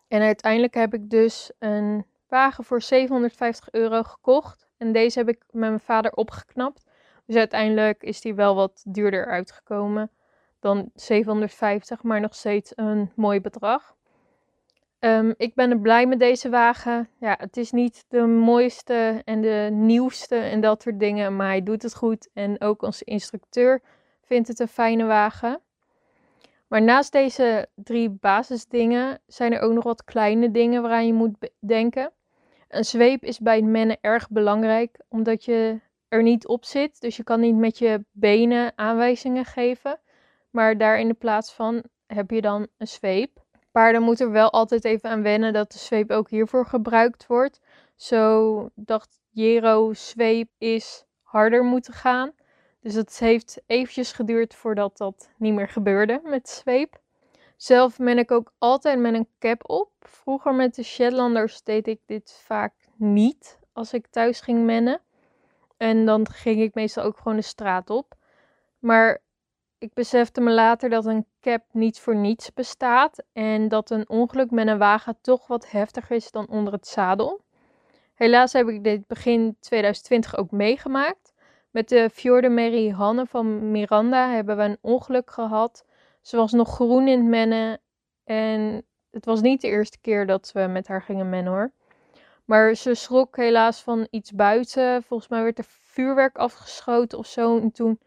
En 0.08 0.22
uiteindelijk 0.22 0.74
heb 0.74 0.94
ik 0.94 1.10
dus 1.10 1.50
een 1.58 2.06
wagen 2.28 2.64
voor 2.64 2.82
750 2.82 3.70
euro 3.70 4.02
gekocht. 4.02 4.68
En 4.76 4.92
deze 4.92 5.18
heb 5.18 5.28
ik 5.28 5.38
met 5.50 5.68
mijn 5.68 5.80
vader 5.80 6.12
opgeknapt. 6.12 6.84
Dus 7.26 7.36
uiteindelijk 7.36 8.02
is 8.02 8.20
die 8.20 8.34
wel 8.34 8.54
wat 8.54 8.82
duurder 8.86 9.26
uitgekomen 9.26 10.10
dan 10.62 10.90
750, 10.94 12.02
maar 12.02 12.20
nog 12.20 12.34
steeds 12.34 12.72
een 12.74 13.12
mooi 13.14 13.40
bedrag. 13.40 13.94
Um, 15.04 15.34
ik 15.36 15.54
ben 15.54 15.70
er 15.70 15.80
blij 15.80 16.06
met 16.06 16.18
deze 16.18 16.48
wagen. 16.48 17.08
Ja, 17.18 17.36
het 17.38 17.56
is 17.56 17.70
niet 17.70 18.04
de 18.08 18.26
mooiste 18.26 19.22
en 19.24 19.40
de 19.40 19.68
nieuwste 19.72 20.36
en 20.36 20.60
dat 20.60 20.82
soort 20.82 20.98
dingen, 21.00 21.36
maar 21.36 21.46
hij 21.46 21.62
doet 21.62 21.82
het 21.82 21.94
goed. 21.94 22.28
En 22.34 22.60
ook 22.60 22.82
onze 22.82 23.04
instructeur 23.04 23.82
vindt 24.24 24.48
het 24.48 24.60
een 24.60 24.68
fijne 24.68 25.04
wagen. 25.04 25.60
Maar 26.66 26.82
naast 26.82 27.12
deze 27.12 27.68
drie 27.74 28.10
basisdingen 28.10 29.18
zijn 29.26 29.52
er 29.52 29.60
ook 29.60 29.72
nog 29.72 29.84
wat 29.84 30.04
kleine 30.04 30.50
dingen 30.50 30.82
waaraan 30.82 31.06
je 31.06 31.12
moet 31.12 31.50
denken. 31.58 32.12
Een 32.68 32.84
zweep 32.84 33.24
is 33.24 33.38
bij 33.38 33.56
het 33.56 33.64
mennen 33.64 33.98
erg 34.00 34.30
belangrijk, 34.30 34.98
omdat 35.08 35.44
je 35.44 35.80
er 36.08 36.22
niet 36.22 36.46
op 36.46 36.64
zit. 36.64 37.00
Dus 37.00 37.16
je 37.16 37.24
kan 37.24 37.40
niet 37.40 37.56
met 37.56 37.78
je 37.78 38.04
benen 38.12 38.72
aanwijzingen 38.74 39.44
geven. 39.44 39.98
Maar 40.52 40.78
daar 40.78 40.98
in 40.98 41.08
de 41.08 41.14
plaats 41.14 41.52
van 41.52 41.82
heb 42.06 42.30
je 42.30 42.40
dan 42.40 42.66
een 42.78 42.88
zweep. 42.88 43.30
Paarden 43.70 44.02
moeten 44.02 44.26
er 44.26 44.32
wel 44.32 44.50
altijd 44.50 44.84
even 44.84 45.10
aan 45.10 45.22
wennen 45.22 45.52
dat 45.52 45.72
de 45.72 45.78
zweep 45.78 46.10
ook 46.10 46.30
hiervoor 46.30 46.66
gebruikt 46.66 47.26
wordt. 47.26 47.60
Zo 47.96 48.68
dacht 48.74 49.20
Jero 49.30 49.92
zweep 49.92 50.48
is 50.58 51.04
harder 51.22 51.64
moeten 51.64 51.92
gaan. 51.92 52.32
Dus 52.80 52.94
het 52.94 53.18
heeft 53.18 53.62
eventjes 53.66 54.12
geduurd 54.12 54.54
voordat 54.54 54.96
dat 54.96 55.30
niet 55.36 55.54
meer 55.54 55.68
gebeurde 55.68 56.20
met 56.24 56.48
zweep. 56.48 57.00
Zelf 57.56 57.96
ben 57.96 58.18
ik 58.18 58.30
ook 58.30 58.52
altijd 58.58 58.98
met 58.98 59.14
een 59.14 59.28
cap 59.38 59.70
op. 59.70 59.90
Vroeger 60.00 60.54
met 60.54 60.74
de 60.74 60.82
Shetlanders 60.82 61.62
deed 61.62 61.86
ik 61.86 62.00
dit 62.06 62.40
vaak 62.44 62.74
niet 62.96 63.58
als 63.72 63.92
ik 63.92 64.06
thuis 64.06 64.40
ging 64.40 64.64
mennen. 64.64 65.00
En 65.76 66.06
dan 66.06 66.28
ging 66.28 66.60
ik 66.60 66.74
meestal 66.74 67.04
ook 67.04 67.16
gewoon 67.16 67.36
de 67.36 67.42
straat 67.42 67.90
op. 67.90 68.14
Maar 68.78 69.21
ik 69.82 69.94
besefte 69.94 70.40
me 70.40 70.50
later 70.50 70.90
dat 70.90 71.06
een 71.06 71.26
cap 71.40 71.62
niet 71.72 72.00
voor 72.00 72.16
niets 72.16 72.52
bestaat. 72.52 73.22
En 73.32 73.68
dat 73.68 73.90
een 73.90 74.08
ongeluk 74.08 74.50
met 74.50 74.66
een 74.66 74.78
wagen 74.78 75.18
toch 75.20 75.46
wat 75.46 75.70
heftiger 75.70 76.16
is 76.16 76.30
dan 76.30 76.48
onder 76.48 76.72
het 76.72 76.86
zadel. 76.86 77.40
Helaas 78.14 78.52
heb 78.52 78.68
ik 78.68 78.84
dit 78.84 79.06
begin 79.06 79.56
2020 79.60 80.36
ook 80.36 80.50
meegemaakt. 80.50 81.32
Met 81.70 81.88
de 81.88 82.10
Fjorde 82.12 82.48
Mary 82.48 82.90
Hanne 82.90 83.26
van 83.26 83.70
Miranda 83.70 84.30
hebben 84.30 84.56
we 84.56 84.62
een 84.62 84.78
ongeluk 84.80 85.30
gehad. 85.30 85.84
Ze 86.20 86.36
was 86.36 86.52
nog 86.52 86.74
groen 86.74 87.08
in 87.08 87.18
het 87.18 87.28
mennen. 87.28 87.80
En 88.24 88.84
het 89.10 89.24
was 89.24 89.40
niet 89.40 89.60
de 89.60 89.68
eerste 89.68 90.00
keer 90.00 90.26
dat 90.26 90.50
we 90.52 90.60
met 90.60 90.88
haar 90.88 91.02
gingen 91.02 91.28
mennen 91.28 91.52
hoor. 91.52 91.72
Maar 92.44 92.74
ze 92.74 92.94
schrok 92.94 93.36
helaas 93.36 93.82
van 93.82 94.06
iets 94.10 94.32
buiten. 94.32 95.02
Volgens 95.02 95.28
mij 95.28 95.42
werd 95.42 95.58
er 95.58 95.64
vuurwerk 95.68 96.36
afgeschoten 96.36 97.18
of 97.18 97.26
zo. 97.26 97.58
En 97.58 97.72
toen 97.72 97.98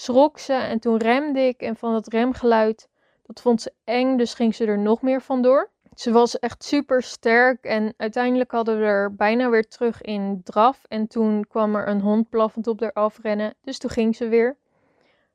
schrok 0.00 0.38
ze 0.38 0.52
en 0.52 0.78
toen 0.78 0.96
remde 0.96 1.40
ik. 1.40 1.60
En 1.60 1.76
van 1.76 1.92
dat 1.92 2.08
remgeluid, 2.08 2.88
dat 3.22 3.40
vond 3.40 3.62
ze 3.62 3.72
eng. 3.84 4.16
Dus 4.16 4.34
ging 4.34 4.54
ze 4.54 4.66
er 4.66 4.78
nog 4.78 5.02
meer 5.02 5.22
vandoor. 5.22 5.70
Ze 5.94 6.12
was 6.12 6.38
echt 6.38 6.64
super 6.64 7.02
sterk. 7.02 7.64
En 7.64 7.94
uiteindelijk 7.96 8.50
hadden 8.50 8.78
we 8.78 8.84
er 8.84 9.14
bijna 9.14 9.50
weer 9.50 9.68
terug 9.68 10.02
in 10.02 10.40
draf. 10.44 10.84
En 10.88 11.06
toen 11.06 11.46
kwam 11.48 11.74
er 11.74 11.88
een 11.88 12.00
hond 12.00 12.28
blaffend 12.28 12.66
op 12.66 12.80
haar 12.80 12.92
afrennen. 12.92 13.54
Dus 13.62 13.78
toen 13.78 13.90
ging 13.90 14.16
ze 14.16 14.28
weer. 14.28 14.56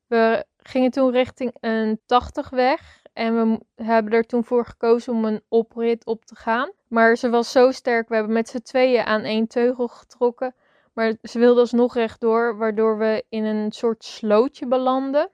We 0.08 0.46
gingen 0.58 0.92
toen 0.92 1.12
richting 1.12 1.56
een 1.60 2.00
80 2.06 2.50
weg. 2.50 3.02
En 3.14 3.52
we 3.76 3.84
hebben 3.84 4.14
er 4.14 4.26
toen 4.26 4.44
voor 4.44 4.66
gekozen 4.66 5.14
om 5.14 5.26
een 5.26 5.44
oprit 5.48 6.06
op 6.06 6.26
te 6.26 6.36
gaan. 6.36 6.72
Maar 6.88 7.16
ze 7.16 7.30
was 7.30 7.52
zo 7.52 7.72
sterk. 7.72 8.10
We 8.10 8.16
hebben 8.16 8.34
met 8.34 8.50
z'n 8.50 8.62
tweeën 8.62 9.06
aan 9.06 9.22
één 9.22 9.48
teugel 9.48 9.88
getrokken. 9.88 10.56
Maar 10.96 11.14
ze 11.22 11.40
wilde 11.40 11.60
alsnog 11.60 11.94
rechtdoor, 11.94 12.58
waardoor 12.58 12.98
we 12.98 13.26
in 13.30 13.44
een 13.44 13.72
soort 13.72 14.04
slootje 14.04 14.68
belanden. 14.68 15.30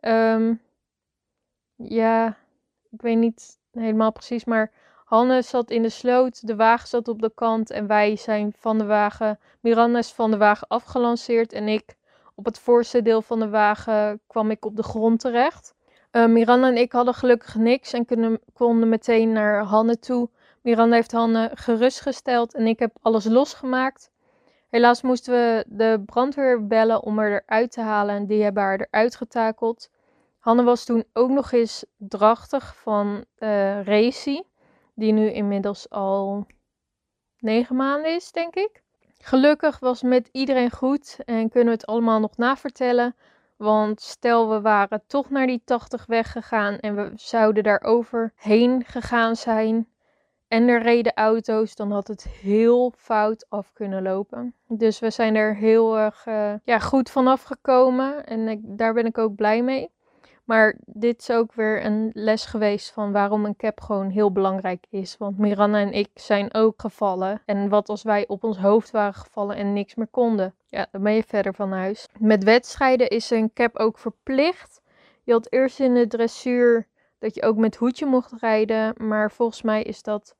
Ehm, 0.00 0.54
ja, 1.74 2.36
ik 2.90 3.00
weet 3.02 3.16
niet 3.16 3.58
helemaal 3.72 4.12
precies, 4.12 4.44
maar 4.44 4.72
Hanne 5.04 5.42
zat 5.42 5.70
in 5.70 5.82
de 5.82 5.88
sloot, 5.88 6.46
de 6.46 6.56
wagen 6.56 6.88
zat 6.88 7.08
op 7.08 7.22
de 7.22 7.32
kant 7.34 7.70
en 7.70 7.86
wij 7.86 8.16
zijn 8.16 8.52
van 8.58 8.78
de 8.78 8.84
wagen, 8.84 9.38
Miranda 9.60 9.98
is 9.98 10.12
van 10.12 10.30
de 10.30 10.36
wagen 10.36 10.68
afgelanceerd 10.68 11.52
en 11.52 11.68
ik 11.68 11.96
op 12.34 12.44
het 12.44 12.58
voorste 12.58 13.02
deel 13.02 13.22
van 13.22 13.40
de 13.40 13.48
wagen 13.48 14.20
kwam 14.26 14.50
ik 14.50 14.64
op 14.64 14.76
de 14.76 14.82
grond 14.82 15.20
terecht. 15.20 15.74
Uh, 16.12 16.26
Miranda 16.26 16.68
en 16.68 16.76
ik 16.76 16.92
hadden 16.92 17.14
gelukkig 17.14 17.54
niks 17.54 17.92
en 17.92 18.06
konden 18.52 18.88
meteen 18.88 19.32
naar 19.32 19.62
Hanne 19.62 19.98
toe. 19.98 20.28
Miranda 20.62 20.94
heeft 20.94 21.12
Hanne 21.12 21.50
gerustgesteld 21.54 22.54
en 22.54 22.66
ik 22.66 22.78
heb 22.78 22.96
alles 23.02 23.24
losgemaakt. 23.24 24.10
Helaas 24.76 25.02
moesten 25.02 25.32
we 25.32 25.64
de 25.68 26.02
brandweer 26.06 26.66
bellen 26.66 27.02
om 27.02 27.18
er 27.18 27.32
eruit 27.32 27.72
te 27.72 27.80
halen 27.80 28.14
en 28.14 28.26
die 28.26 28.42
hebben 28.42 28.62
haar 28.62 28.80
eruit 28.80 29.16
getakeld. 29.16 29.90
Hanne 30.38 30.62
was 30.62 30.84
toen 30.84 31.04
ook 31.12 31.30
nog 31.30 31.52
eens 31.52 31.84
drachtig 31.96 32.76
van 32.76 33.24
uh, 33.38 33.82
Racy, 33.82 34.42
die 34.94 35.12
nu 35.12 35.30
inmiddels 35.30 35.90
al 35.90 36.46
negen 37.38 37.76
maanden 37.76 38.14
is, 38.14 38.32
denk 38.32 38.54
ik. 38.54 38.82
Gelukkig 39.18 39.78
was 39.78 40.02
met 40.02 40.28
iedereen 40.32 40.70
goed 40.70 41.18
en 41.24 41.48
kunnen 41.48 41.68
we 41.68 41.74
het 41.74 41.86
allemaal 41.86 42.20
nog 42.20 42.36
navertellen. 42.36 43.16
Want 43.56 44.00
stel 44.00 44.50
we 44.50 44.60
waren 44.60 45.02
toch 45.06 45.30
naar 45.30 45.46
die 45.46 45.62
80 45.64 46.06
weggegaan 46.06 46.78
en 46.78 46.94
we 46.94 47.12
zouden 47.14 47.62
daar 47.62 47.82
overheen 47.82 48.84
gegaan 48.84 49.36
zijn 49.36 49.88
en 50.56 50.68
er 50.68 50.82
reden 50.82 51.14
auto's, 51.14 51.74
dan 51.74 51.90
had 51.90 52.08
het 52.08 52.24
heel 52.24 52.92
fout 52.96 53.46
af 53.48 53.72
kunnen 53.72 54.02
lopen. 54.02 54.54
Dus 54.68 54.98
we 54.98 55.10
zijn 55.10 55.34
er 55.34 55.56
heel 55.56 55.98
erg 55.98 56.26
uh, 56.26 56.52
ja, 56.64 56.78
goed 56.78 57.10
vanaf 57.10 57.42
gekomen 57.42 58.26
en 58.26 58.48
ik, 58.48 58.60
daar 58.62 58.94
ben 58.94 59.06
ik 59.06 59.18
ook 59.18 59.34
blij 59.34 59.62
mee. 59.62 59.90
Maar 60.44 60.76
dit 60.86 61.20
is 61.20 61.30
ook 61.30 61.52
weer 61.52 61.84
een 61.84 62.10
les 62.12 62.44
geweest 62.44 62.92
van 62.92 63.12
waarom 63.12 63.44
een 63.44 63.56
cap 63.56 63.80
gewoon 63.80 64.10
heel 64.10 64.32
belangrijk 64.32 64.86
is. 64.90 65.16
Want 65.16 65.38
Miranda 65.38 65.78
en 65.78 65.92
ik 65.92 66.08
zijn 66.14 66.54
ook 66.54 66.80
gevallen. 66.80 67.42
En 67.44 67.68
wat 67.68 67.88
als 67.88 68.02
wij 68.02 68.26
op 68.26 68.44
ons 68.44 68.58
hoofd 68.58 68.90
waren 68.90 69.14
gevallen 69.14 69.56
en 69.56 69.72
niks 69.72 69.94
meer 69.94 70.08
konden? 70.10 70.54
Ja, 70.68 70.86
dan 70.90 71.02
ben 71.02 71.12
je 71.12 71.22
verder 71.26 71.54
van 71.54 71.72
huis. 71.72 72.08
Met 72.18 72.44
wedstrijden 72.44 73.08
is 73.08 73.30
een 73.30 73.52
cap 73.52 73.76
ook 73.76 73.98
verplicht. 73.98 74.82
Je 75.22 75.32
had 75.32 75.52
eerst 75.52 75.80
in 75.80 75.94
de 75.94 76.06
dressuur 76.06 76.86
dat 77.18 77.34
je 77.34 77.42
ook 77.42 77.56
met 77.56 77.76
hoedje 77.76 78.06
mocht 78.06 78.32
rijden. 78.40 78.94
Maar 78.98 79.30
volgens 79.30 79.62
mij 79.62 79.82
is 79.82 80.02
dat 80.02 80.36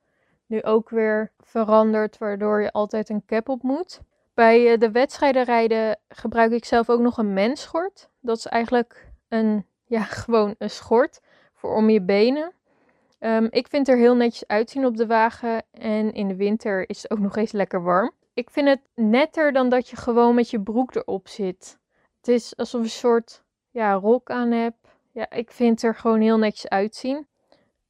nu 0.46 0.62
ook 0.62 0.90
weer 0.90 1.32
veranderd, 1.40 2.18
waardoor 2.18 2.62
je 2.62 2.72
altijd 2.72 3.08
een 3.08 3.24
cap 3.26 3.48
op 3.48 3.62
moet. 3.62 4.00
Bij 4.34 4.72
eh, 4.72 4.78
de 4.78 4.90
wedstrijden 4.90 5.44
rijden 5.44 5.98
gebruik 6.08 6.52
ik 6.52 6.64
zelf 6.64 6.90
ook 6.90 7.00
nog 7.00 7.18
een 7.18 7.32
menschort. 7.32 8.08
Dat 8.20 8.36
is 8.36 8.46
eigenlijk 8.46 9.12
een 9.28 9.66
ja, 9.96 10.02
gewoon 10.02 10.54
een 10.58 10.70
schort 10.70 11.20
voor 11.54 11.74
om 11.74 11.90
je 11.90 12.02
benen. 12.02 12.52
Um, 13.20 13.48
ik 13.50 13.68
vind 13.68 13.88
er 13.88 13.96
heel 13.96 14.16
netjes 14.16 14.46
uitzien 14.46 14.86
op 14.86 14.96
de 14.96 15.06
wagen 15.06 15.62
en 15.70 16.12
in 16.12 16.28
de 16.28 16.36
winter 16.36 16.88
is 16.88 17.02
het 17.02 17.10
ook 17.10 17.18
nog 17.18 17.36
eens 17.36 17.52
lekker 17.52 17.82
warm. 17.82 18.12
Ik 18.34 18.50
vind 18.50 18.68
het 18.68 18.80
netter 18.94 19.52
dan 19.52 19.68
dat 19.68 19.88
je 19.88 19.96
gewoon 19.96 20.34
met 20.34 20.50
je 20.50 20.60
broek 20.60 20.94
erop 20.94 21.28
zit. 21.28 21.78
Het 22.16 22.28
is 22.28 22.56
alsof 22.56 22.80
je 22.80 22.86
een 22.86 22.92
soort 22.92 23.42
ja, 23.70 23.92
rok 23.92 24.30
aan 24.30 24.50
hebt. 24.50 24.96
Ja, 25.12 25.30
ik 25.30 25.50
vind 25.50 25.82
er 25.82 25.94
gewoon 25.94 26.20
heel 26.20 26.38
netjes 26.38 26.68
uitzien. 26.68 27.26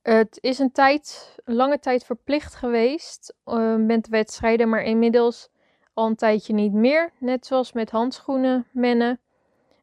Het 0.09 0.39
is 0.41 0.59
een 0.59 0.73
tijd, 0.73 1.37
lange 1.45 1.79
tijd 1.79 2.05
verplicht 2.05 2.55
geweest 2.55 3.35
uh, 3.47 3.77
met 3.77 4.09
wedstrijden, 4.09 4.69
maar 4.69 4.83
inmiddels 4.83 5.49
al 5.95 6.07
een 6.07 6.17
tijdje 6.17 6.53
niet 6.53 6.73
meer. 6.73 7.13
Net 7.19 7.47
zoals 7.47 7.73
met 7.73 7.91
handschoenen 7.91 8.67
mennen. 8.73 9.21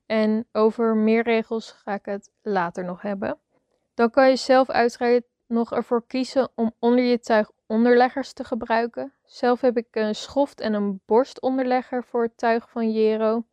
En 0.05 0.47
over 0.51 0.95
meer 0.95 1.23
regels 1.23 1.71
ga 1.71 1.93
ik 1.93 2.05
het 2.05 2.31
later 2.41 2.83
nog 2.83 3.01
hebben. 3.01 3.37
Dan 3.93 4.09
kan 4.09 4.29
je 4.29 4.35
zelf 4.35 4.69
uiteraard 4.69 5.23
nog 5.47 5.71
ervoor 5.73 6.07
kiezen 6.07 6.49
om 6.55 6.73
onder 6.79 7.03
je 7.03 7.19
tuig 7.19 7.51
onderleggers 7.67 8.33
te 8.33 8.43
gebruiken. 8.43 9.13
Zelf 9.23 9.61
heb 9.61 9.77
ik 9.77 9.87
een 9.91 10.15
schoft 10.15 10.59
en 10.59 10.73
een 10.73 11.01
borstonderlegger 11.05 12.03
voor 12.03 12.23
het 12.23 12.37
tuig 12.37 12.69
van 12.69 12.91
Jero, 12.91 13.45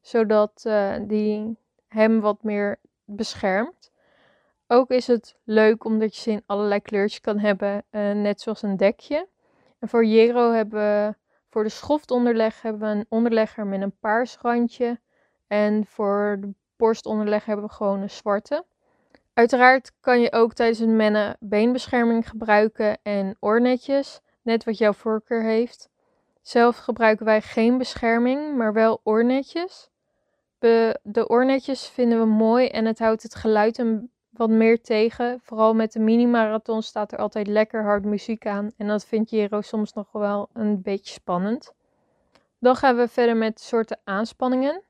zodat 0.00 0.64
uh, 0.66 0.94
die 1.02 1.56
hem 1.86 2.20
wat 2.20 2.42
meer 2.42 2.78
beschermt. 3.04 3.90
Ook 4.70 4.90
is 4.90 5.06
het 5.06 5.36
leuk 5.44 5.84
omdat 5.84 6.14
je 6.14 6.20
ze 6.20 6.30
in 6.30 6.42
allerlei 6.46 6.80
kleurtjes 6.80 7.20
kan 7.20 7.38
hebben, 7.38 7.84
uh, 7.90 8.12
net 8.12 8.40
zoals 8.40 8.62
een 8.62 8.76
dekje. 8.76 9.28
En 9.78 9.88
voor 9.88 10.04
Jero 10.04 10.52
hebben 10.52 10.80
we 10.80 11.14
voor 11.48 11.62
de 11.62 11.68
schoftonderleg 11.68 12.62
hebben 12.62 12.80
we 12.80 12.98
een 12.98 13.06
onderlegger 13.08 13.66
met 13.66 13.82
een 13.82 13.98
paars 14.00 14.36
randje 14.40 15.00
en 15.46 15.86
voor 15.86 16.36
de 16.40 16.54
borstonderleg 16.76 17.44
hebben 17.44 17.66
we 17.66 17.72
gewoon 17.72 18.00
een 18.00 18.10
zwarte. 18.10 18.64
Uiteraard 19.34 19.92
kan 20.00 20.20
je 20.20 20.32
ook 20.32 20.52
tijdens 20.52 20.78
het 20.78 20.88
mennen 20.88 21.36
beenbescherming 21.40 22.28
gebruiken 22.28 22.98
en 23.02 23.36
oornetjes, 23.40 24.20
net 24.42 24.64
wat 24.64 24.78
jouw 24.78 24.92
voorkeur 24.92 25.42
heeft. 25.42 25.88
Zelf 26.42 26.76
gebruiken 26.76 27.24
wij 27.24 27.40
geen 27.40 27.78
bescherming, 27.78 28.56
maar 28.56 28.72
wel 28.72 29.00
oornetjes. 29.02 29.90
de 31.02 31.28
oornetjes 31.28 31.88
vinden 31.88 32.18
we 32.18 32.26
mooi 32.26 32.66
en 32.66 32.84
het 32.84 32.98
houdt 32.98 33.22
het 33.22 33.34
geluid 33.34 33.78
een 33.78 34.10
wat 34.38 34.50
meer 34.50 34.80
tegen. 34.80 35.40
Vooral 35.42 35.74
met 35.74 35.92
de 35.92 35.98
mini-marathon 35.98 36.82
staat 36.82 37.12
er 37.12 37.18
altijd 37.18 37.46
lekker 37.46 37.82
hard 37.82 38.04
muziek 38.04 38.46
aan. 38.46 38.70
En 38.76 38.86
dat 38.86 39.06
vindt 39.06 39.30
Jero 39.30 39.60
soms 39.60 39.92
nog 39.92 40.12
wel 40.12 40.48
een 40.52 40.82
beetje 40.82 41.12
spannend. 41.12 41.74
Dan 42.58 42.76
gaan 42.76 42.96
we 42.96 43.08
verder 43.08 43.36
met 43.36 43.60
soorten 43.60 44.00
aanspanningen. 44.04 44.82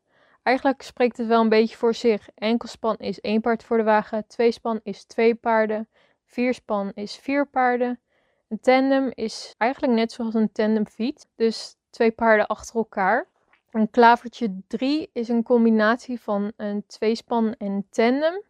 Eigenlijk 0.42 0.82
spreekt 0.82 1.16
het 1.16 1.26
wel 1.26 1.40
een 1.40 1.48
beetje 1.48 1.76
voor 1.76 1.94
zich. 1.94 2.28
Enkelspan 2.34 2.96
is 2.96 3.20
één 3.20 3.40
paard 3.40 3.64
voor 3.64 3.76
de 3.76 3.82
wagen, 3.82 4.26
tweespan 4.26 4.80
is 4.82 5.04
twee 5.04 5.34
paarden, 5.34 5.88
vierspan 6.24 6.92
is 6.94 7.16
vier 7.16 7.46
paarden. 7.46 8.00
Een 8.48 8.60
tandem 8.60 9.10
is 9.14 9.54
eigenlijk 9.58 9.92
net 9.92 10.12
zoals 10.12 10.34
een 10.34 10.52
tandemfiets, 10.52 11.26
dus 11.36 11.76
twee 11.90 12.10
paarden 12.10 12.46
achter 12.46 12.76
elkaar. 12.76 13.26
Een 13.70 13.90
klavertje 13.90 14.60
3 14.66 15.10
is 15.12 15.28
een 15.28 15.42
combinatie 15.42 16.20
van 16.20 16.52
een 16.56 16.84
tweespan 16.86 17.54
en 17.58 17.86
tandem. 17.90 18.42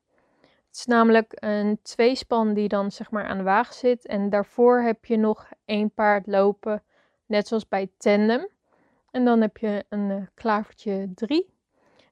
Het 0.69 0.77
is 0.77 0.87
namelijk 0.87 1.33
een 1.35 1.79
tweespan 1.83 2.55
die 2.55 2.69
dan 2.69 2.93
zeg 2.93 3.11
maar 3.11 3.27
aan 3.27 3.37
de 3.37 3.43
wagen 3.43 3.75
zit 3.75 4.07
en 4.07 4.31
daarvoor 4.31 4.81
heb 4.81 5.05
je 5.05 5.17
nog 5.17 5.49
één 5.65 5.91
paard 5.91 6.27
lopen, 6.27 6.83
net 7.27 7.49
zoals 7.49 7.69
bij 7.69 7.91
tandem. 7.97 8.49
En 9.11 9.25
dan 9.25 9.41
heb 9.41 9.57
je 9.57 9.85
een 9.89 10.11
uh, 10.11 10.23
klavertje 10.35 11.13
3. 11.15 11.55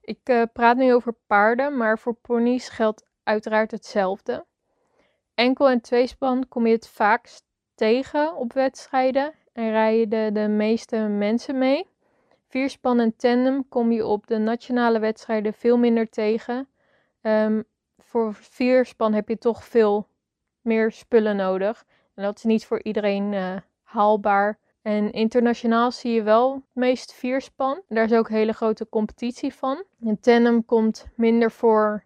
Ik 0.01 0.21
uh, 0.25 0.43
praat 0.53 0.77
nu 0.77 0.95
over 0.95 1.15
paarden, 1.27 1.77
maar 1.77 1.99
voor 1.99 2.15
ponies 2.15 2.69
geldt 2.69 3.05
uiteraard 3.23 3.71
hetzelfde. 3.71 4.47
Enkel 5.35 5.69
en 5.69 5.81
tweespan 5.81 6.49
kom 6.49 6.67
je 6.67 6.73
het 6.73 6.89
vaakst 6.89 7.45
tegen 7.75 8.37
op 8.37 8.53
wedstrijden 8.53 9.35
en 9.53 9.71
rijden 9.71 10.35
de 10.35 10.49
meeste 10.49 10.97
mensen 10.97 11.59
mee. 11.59 11.87
Vierspan 12.49 13.01
en 13.01 13.17
tandem 13.17 13.69
kom 13.69 13.93
je 13.93 14.07
op 14.07 14.27
de 14.27 14.39
nationale 14.39 14.99
wedstrijden 14.99 15.53
veel 15.53 15.77
minder 15.77 16.09
tegen. 16.09 16.69
Um, 17.23 17.65
voor 18.07 18.35
vierspan 18.35 19.13
heb 19.13 19.29
je 19.29 19.39
toch 19.39 19.65
veel 19.65 20.07
meer 20.61 20.93
spullen 20.93 21.37
nodig. 21.37 21.85
En 22.15 22.23
dat 22.23 22.37
is 22.37 22.43
niet 22.43 22.67
voor 22.67 22.83
iedereen 22.83 23.33
uh, 23.33 23.57
haalbaar. 23.83 24.59
En 24.83 25.13
internationaal 25.13 25.93
zie 25.93 26.13
je 26.13 26.23
wel 26.23 26.55
het 26.55 26.63
meest 26.73 27.13
vierspan. 27.13 27.83
Daar 27.89 28.05
is 28.05 28.13
ook 28.13 28.29
hele 28.29 28.53
grote 28.53 28.89
competitie 28.89 29.55
van. 29.55 29.85
En 30.01 30.21
tandem 30.21 30.65
komt 30.65 31.07
minder 31.15 31.51
voor. 31.51 32.05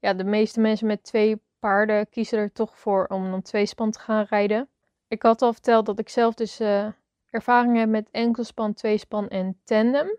Ja, 0.00 0.14
de 0.14 0.24
meeste 0.24 0.60
mensen 0.60 0.86
met 0.86 1.04
twee 1.04 1.40
paarden 1.58 2.08
kiezen 2.08 2.38
er 2.38 2.52
toch 2.52 2.78
voor 2.78 3.06
om 3.06 3.30
dan 3.30 3.42
tweespan 3.42 3.90
te 3.90 3.98
gaan 3.98 4.26
rijden. 4.28 4.68
Ik 5.08 5.22
had 5.22 5.42
al 5.42 5.52
verteld 5.52 5.86
dat 5.86 5.98
ik 5.98 6.08
zelf 6.08 6.34
dus 6.34 6.60
uh, 6.60 6.86
ervaring 7.30 7.76
heb 7.76 7.88
met 7.88 8.08
enkelspan, 8.10 8.74
tweespan 8.74 9.28
en 9.28 9.60
tandem. 9.64 10.16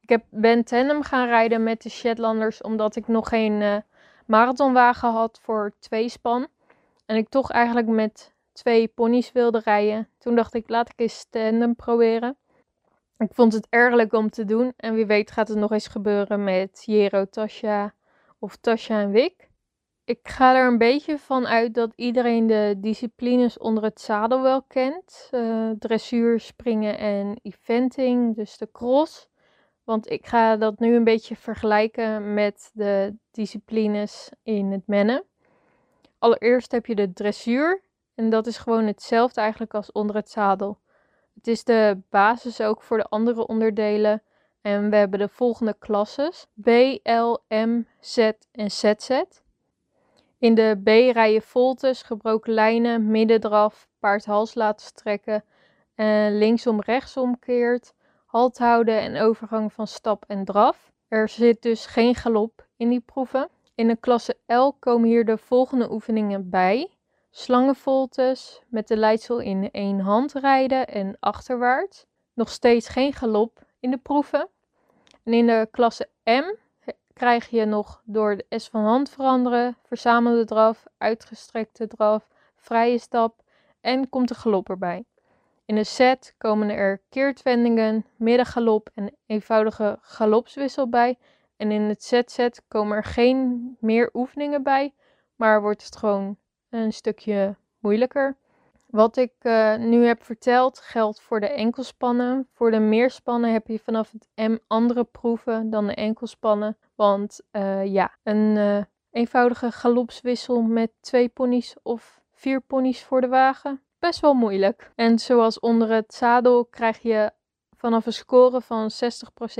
Ik 0.00 0.08
heb, 0.08 0.24
ben 0.30 0.64
tandem 0.64 1.02
gaan 1.02 1.26
rijden 1.26 1.62
met 1.62 1.82
de 1.82 1.88
Shetlanders 1.88 2.62
omdat 2.62 2.96
ik 2.96 3.08
nog 3.08 3.28
geen 3.28 3.60
uh, 3.60 3.76
marathonwagen 4.30 5.12
had 5.12 5.38
voor 5.42 5.72
tweespan. 5.78 6.46
En 7.06 7.16
ik 7.16 7.28
toch 7.28 7.50
eigenlijk 7.50 7.88
met 7.88 8.34
twee 8.52 8.88
ponies 8.88 9.32
wilde 9.32 9.60
rijden. 9.64 10.08
Toen 10.18 10.34
dacht 10.34 10.54
ik, 10.54 10.68
laat 10.68 10.88
ik 10.88 11.00
eens 11.00 11.26
tandem 11.30 11.76
proberen. 11.76 12.36
Ik 13.18 13.34
vond 13.34 13.52
het 13.52 13.66
erg 13.70 13.94
leuk 13.94 14.12
om 14.12 14.30
te 14.30 14.44
doen. 14.44 14.72
En 14.76 14.94
wie 14.94 15.06
weet 15.06 15.30
gaat 15.30 15.48
het 15.48 15.58
nog 15.58 15.72
eens 15.72 15.86
gebeuren 15.86 16.44
met 16.44 16.82
Jero, 16.84 17.24
Tasha 17.24 17.94
of 18.38 18.56
Tasha 18.56 19.00
en 19.00 19.10
Wik. 19.10 19.48
Ik 20.04 20.28
ga 20.28 20.56
er 20.56 20.66
een 20.66 20.78
beetje 20.78 21.18
van 21.18 21.46
uit 21.46 21.74
dat 21.74 21.92
iedereen 21.96 22.46
de 22.46 22.74
disciplines 22.76 23.58
onder 23.58 23.82
het 23.82 24.00
zadel 24.00 24.42
wel 24.42 24.62
kent. 24.62 25.28
Uh, 25.30 25.70
dressuur, 25.78 26.40
springen 26.40 26.98
en 26.98 27.38
eventing, 27.42 28.36
dus 28.36 28.58
de 28.58 28.68
cross. 28.72 29.29
Want 29.90 30.10
ik 30.10 30.26
ga 30.26 30.56
dat 30.56 30.78
nu 30.78 30.94
een 30.94 31.04
beetje 31.04 31.36
vergelijken 31.36 32.34
met 32.34 32.70
de 32.74 33.14
disciplines 33.30 34.30
in 34.42 34.72
het 34.72 34.86
mennen. 34.86 35.24
Allereerst 36.18 36.72
heb 36.72 36.86
je 36.86 36.94
de 36.94 37.12
dressuur. 37.12 37.82
En 38.14 38.30
dat 38.30 38.46
is 38.46 38.58
gewoon 38.58 38.86
hetzelfde 38.86 39.40
eigenlijk 39.40 39.74
als 39.74 39.92
onder 39.92 40.16
het 40.16 40.30
zadel. 40.30 40.78
Het 41.34 41.46
is 41.46 41.64
de 41.64 41.98
basis 42.10 42.60
ook 42.60 42.82
voor 42.82 42.96
de 42.96 43.04
andere 43.04 43.46
onderdelen. 43.46 44.22
En 44.60 44.90
we 44.90 44.96
hebben 44.96 45.18
de 45.18 45.28
volgende 45.28 45.76
klasses: 45.78 46.46
B, 46.62 46.68
L, 47.02 47.38
M, 47.48 47.82
Z 48.00 48.30
en 48.52 48.70
ZZ. 48.70 49.22
In 50.38 50.54
de 50.54 50.80
B 50.84 50.88
rij 50.88 51.32
je 51.32 51.42
voltes, 51.42 52.02
gebroken 52.02 52.52
lijnen, 52.52 53.10
middendraf, 53.10 53.88
paard 53.98 54.24
hals 54.24 54.54
laten 54.54 54.86
strekken, 54.86 55.44
en 55.94 56.38
linksom 56.38 56.80
rechtsom 56.80 57.38
keert, 57.38 57.94
halt 58.30 58.58
houden 58.58 59.00
en 59.00 59.16
overgang 59.16 59.72
van 59.72 59.86
stap 59.86 60.24
en 60.26 60.44
draf. 60.44 60.92
Er 61.08 61.28
zit 61.28 61.62
dus 61.62 61.86
geen 61.86 62.14
galop 62.14 62.66
in 62.76 62.88
die 62.88 63.00
proeven. 63.00 63.48
In 63.74 63.88
de 63.88 63.96
klasse 63.96 64.36
L 64.46 64.70
komen 64.78 65.08
hier 65.08 65.24
de 65.24 65.38
volgende 65.38 65.92
oefeningen 65.92 66.50
bij. 66.50 66.90
Slangenvoltes 67.30 68.62
met 68.68 68.88
de 68.88 68.96
leidsel 68.96 69.38
in 69.38 69.70
één 69.70 70.00
hand 70.00 70.32
rijden 70.32 70.88
en 70.88 71.16
achterwaarts. 71.20 72.06
Nog 72.34 72.48
steeds 72.48 72.88
geen 72.88 73.12
galop 73.12 73.62
in 73.80 73.90
de 73.90 73.98
proeven. 73.98 74.48
En 75.22 75.32
in 75.32 75.46
de 75.46 75.68
klasse 75.70 76.08
M 76.24 76.54
krijg 77.12 77.48
je 77.48 77.64
nog 77.64 78.02
door 78.04 78.36
de 78.36 78.58
S 78.58 78.68
van 78.68 78.84
hand 78.84 79.10
veranderen, 79.10 79.76
verzamelde 79.82 80.44
draf, 80.44 80.84
uitgestrekte 80.98 81.86
draf, 81.86 82.28
vrije 82.56 82.98
stap 82.98 83.42
en 83.80 84.08
komt 84.08 84.28
de 84.28 84.34
galop 84.34 84.68
erbij. 84.68 85.04
In 85.70 85.76
de 85.76 85.84
set 85.84 86.34
komen 86.38 86.70
er 86.70 87.02
keertwendingen, 87.08 88.06
middengalop 88.16 88.90
en 88.94 89.16
eenvoudige 89.26 89.98
galopswissel 90.00 90.88
bij. 90.88 91.18
En 91.56 91.70
in 91.70 91.82
het 91.82 92.02
set-set 92.02 92.62
komen 92.68 92.96
er 92.96 93.04
geen 93.04 93.76
meer 93.80 94.10
oefeningen 94.12 94.62
bij, 94.62 94.94
maar 95.36 95.62
wordt 95.62 95.84
het 95.84 95.96
gewoon 95.96 96.36
een 96.70 96.92
stukje 96.92 97.56
moeilijker. 97.78 98.36
Wat 98.86 99.16
ik 99.16 99.32
uh, 99.42 99.76
nu 99.76 100.04
heb 100.04 100.22
verteld 100.24 100.78
geldt 100.78 101.20
voor 101.20 101.40
de 101.40 101.48
enkelspannen. 101.48 102.48
Voor 102.52 102.70
de 102.70 102.80
meerspannen 102.80 103.52
heb 103.52 103.66
je 103.66 103.78
vanaf 103.78 104.12
het 104.12 104.50
M 104.50 104.56
andere 104.66 105.04
proeven 105.04 105.70
dan 105.70 105.86
de 105.86 105.94
enkelspannen. 105.94 106.76
Want 106.94 107.40
uh, 107.52 107.84
ja, 107.84 108.16
een 108.22 108.56
uh, 108.56 108.82
eenvoudige 109.10 109.72
galopswissel 109.72 110.62
met 110.62 110.90
twee 111.00 111.28
ponies 111.28 111.76
of 111.82 112.20
vier 112.30 112.60
ponies 112.60 113.04
voor 113.04 113.20
de 113.20 113.28
wagen, 113.28 113.82
best 114.00 114.20
wel 114.20 114.34
moeilijk. 114.34 114.92
En 114.94 115.18
zoals 115.18 115.60
onder 115.60 115.90
het 115.90 116.14
zadel 116.14 116.64
krijg 116.64 116.98
je 116.98 117.30
vanaf 117.76 118.06
een 118.06 118.12
score 118.12 118.60
van 118.60 118.90
60% 118.90 118.96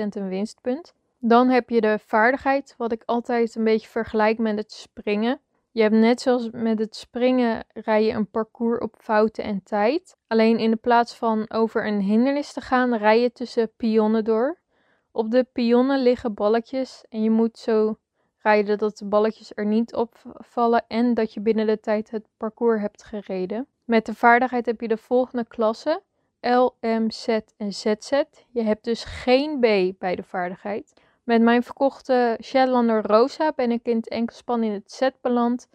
een 0.09 0.29
winstpunt. 0.29 0.93
Dan 1.19 1.49
heb 1.49 1.71
je 1.71 1.81
de 1.81 1.99
vaardigheid, 2.07 2.75
wat 2.77 2.93
ik 2.93 3.03
altijd 3.07 3.55
een 3.55 3.65
beetje 3.65 3.89
vergelijk 3.89 4.39
met 4.39 4.57
het 4.57 4.73
springen. 4.73 5.41
Je 5.73 5.83
hebt 5.83 5.95
net 5.95 6.21
zoals 6.21 6.49
met 6.51 6.79
het 6.79 6.97
springen 6.97 7.65
rij 7.73 8.05
je 8.05 8.13
een 8.13 8.31
parcours 8.31 8.81
op 8.81 8.95
fouten 8.99 9.45
en 9.45 9.63
tijd. 9.63 10.17
Alleen 10.27 10.59
in 10.59 10.71
de 10.71 10.77
plaats 10.77 11.15
van 11.15 11.51
over 11.51 11.87
een 11.87 12.01
hindernis 12.01 12.53
te 12.53 12.61
gaan, 12.61 12.95
rij 12.95 13.21
je 13.21 13.33
tussen 13.33 13.73
pionnen 13.77 14.25
door. 14.25 14.59
Op 15.13 15.31
de 15.31 15.45
pionnen 15.53 16.03
liggen 16.03 16.35
balletjes 16.35 17.05
en 17.09 17.23
je 17.23 17.31
moet 17.31 17.59
zo 17.59 17.99
rijden 18.43 18.79
dat 18.79 18.99
de 18.99 19.05
balletjes 19.05 19.53
er 19.55 19.67
niet 19.67 19.95
opvallen 19.95 20.85
en 20.89 21.15
dat 21.15 21.35
je 21.35 21.41
binnen 21.41 21.67
de 21.67 21.81
tijd 21.81 22.11
het 22.11 22.27
parcours 22.37 22.81
hebt 22.81 23.05
gereden. 23.05 23.67
Met 23.85 24.07
de 24.07 24.15
vaardigheid 24.15 24.67
heb 24.67 24.81
je 24.81 24.89
de 24.89 24.97
volgende 24.97 25.45
klassen: 25.45 26.03
L, 26.41 26.71
M, 26.81 27.11
Z 27.11 27.39
en 27.57 27.73
ZZ. 27.73 28.23
Je 28.49 28.63
hebt 28.63 28.85
dus 28.85 29.05
geen 29.05 29.59
B 29.59 29.99
bij 29.99 30.17
de 30.17 30.23
vaardigheid. 30.23 30.93
Met 31.25 31.43
mijn 31.43 31.63
verkochte 31.63 32.39
Shetlander 32.43 33.07
Rosa 33.07 33.53
ben 33.57 33.71
ik 33.71 33.87
in 33.87 33.97
het 33.97 34.09
enkelspan 34.09 34.63
in 34.63 34.73
het 34.73 34.93
Z 34.93 35.09
beland. 35.21 35.69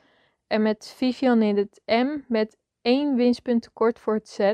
En 0.48 0.62
met 0.62 0.94
Vivian 0.96 1.42
in 1.42 1.58
het 1.58 1.82
M 1.86 2.18
met 2.28 2.58
één 2.82 3.16
winstpunt 3.16 3.62
tekort 3.62 4.00
voor 4.00 4.14
het 4.14 4.30
Z. 4.30 4.54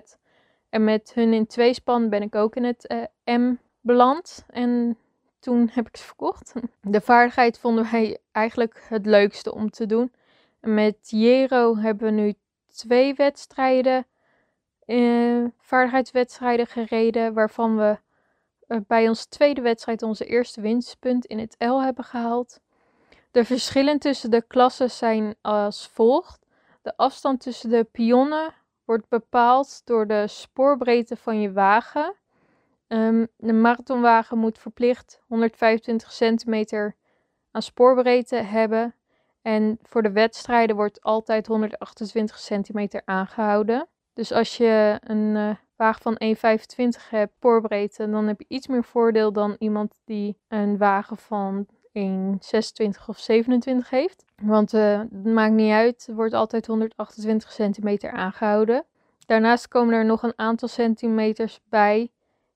En 0.69 0.83
met 0.83 1.11
hun 1.13 1.33
in 1.33 1.47
twee 1.47 1.73
span 1.73 2.09
ben 2.09 2.21
ik 2.21 2.35
ook 2.35 2.55
in 2.55 2.63
het 2.63 2.95
uh, 3.25 3.37
M 3.37 3.55
beland. 3.81 4.45
En 4.47 4.97
toen 5.41 5.69
heb 5.73 5.87
ik 5.87 5.97
ze 5.97 6.03
verkocht. 6.03 6.53
De 6.81 7.01
vaardigheid 7.01 7.59
vonden 7.59 7.91
wij 7.91 8.17
eigenlijk 8.31 8.85
het 8.87 9.05
leukste 9.05 9.53
om 9.53 9.69
te 9.69 9.85
doen. 9.85 10.11
En 10.59 10.73
met 10.73 10.95
Jero 11.09 11.77
hebben 11.77 12.15
we 12.15 12.21
nu 12.21 12.33
twee 12.73 13.13
wedstrijden, 13.13 14.05
uh, 14.85 15.45
vaardigheidswedstrijden 15.57 16.67
gereden, 16.67 17.33
waarvan 17.33 17.77
we 17.77 17.99
uh, 18.67 18.77
bij 18.87 19.07
onze 19.07 19.27
tweede 19.27 19.61
wedstrijd 19.61 20.01
onze 20.01 20.25
eerste 20.25 20.61
winstpunt 20.61 21.25
in 21.25 21.39
het 21.39 21.55
L 21.57 21.81
hebben 21.81 22.03
gehaald. 22.03 22.59
De 23.31 23.45
verschillen 23.45 23.99
tussen 23.99 24.31
de 24.31 24.41
klassen 24.41 24.91
zijn 24.91 25.35
als 25.41 25.87
volgt. 25.87 26.45
De 26.81 26.97
afstand 26.97 27.41
tussen 27.41 27.69
de 27.69 27.83
pionnen 27.83 28.53
wordt 28.85 29.09
bepaald 29.09 29.81
door 29.85 30.07
de 30.07 30.27
spoorbreedte 30.27 31.15
van 31.15 31.41
je 31.41 31.51
wagen. 31.51 32.15
Um, 32.93 33.27
de 33.37 33.53
marathonwagen 33.53 34.37
moet 34.37 34.57
verplicht 34.57 35.21
125 35.27 36.11
centimeter 36.11 36.95
aan 37.51 37.61
spoorbreedte 37.61 38.35
hebben. 38.35 38.95
En 39.41 39.79
voor 39.81 40.03
de 40.03 40.11
wedstrijden 40.11 40.75
wordt 40.75 41.01
altijd 41.01 41.47
128 41.47 42.39
centimeter 42.39 43.01
aangehouden. 43.05 43.87
Dus 44.13 44.31
als 44.31 44.57
je 44.57 44.99
een 45.03 45.35
uh, 45.35 45.55
wagen 45.75 46.01
van 46.01 46.21
1,25 46.95 47.09
hebt 47.09 47.33
spoorbreedte, 47.35 48.09
dan 48.09 48.27
heb 48.27 48.39
je 48.39 48.45
iets 48.47 48.67
meer 48.67 48.83
voordeel 48.83 49.33
dan 49.33 49.55
iemand 49.59 50.01
die 50.05 50.37
een 50.47 50.77
wagen 50.77 51.17
van 51.17 51.67
1,26 51.99 53.05
of 53.07 53.19
27 53.19 53.89
heeft. 53.89 54.25
Want 54.41 54.73
uh, 54.73 54.99
het 54.99 55.23
maakt 55.23 55.53
niet 55.53 55.71
uit, 55.71 56.05
er 56.07 56.15
wordt 56.15 56.33
altijd 56.33 56.67
128 56.67 57.51
centimeter 57.51 58.11
aangehouden. 58.11 58.85
Daarnaast 59.25 59.67
komen 59.67 59.93
er 59.93 60.05
nog 60.05 60.23
een 60.23 60.33
aantal 60.35 60.67
centimeters 60.67 61.59
bij 61.69 62.11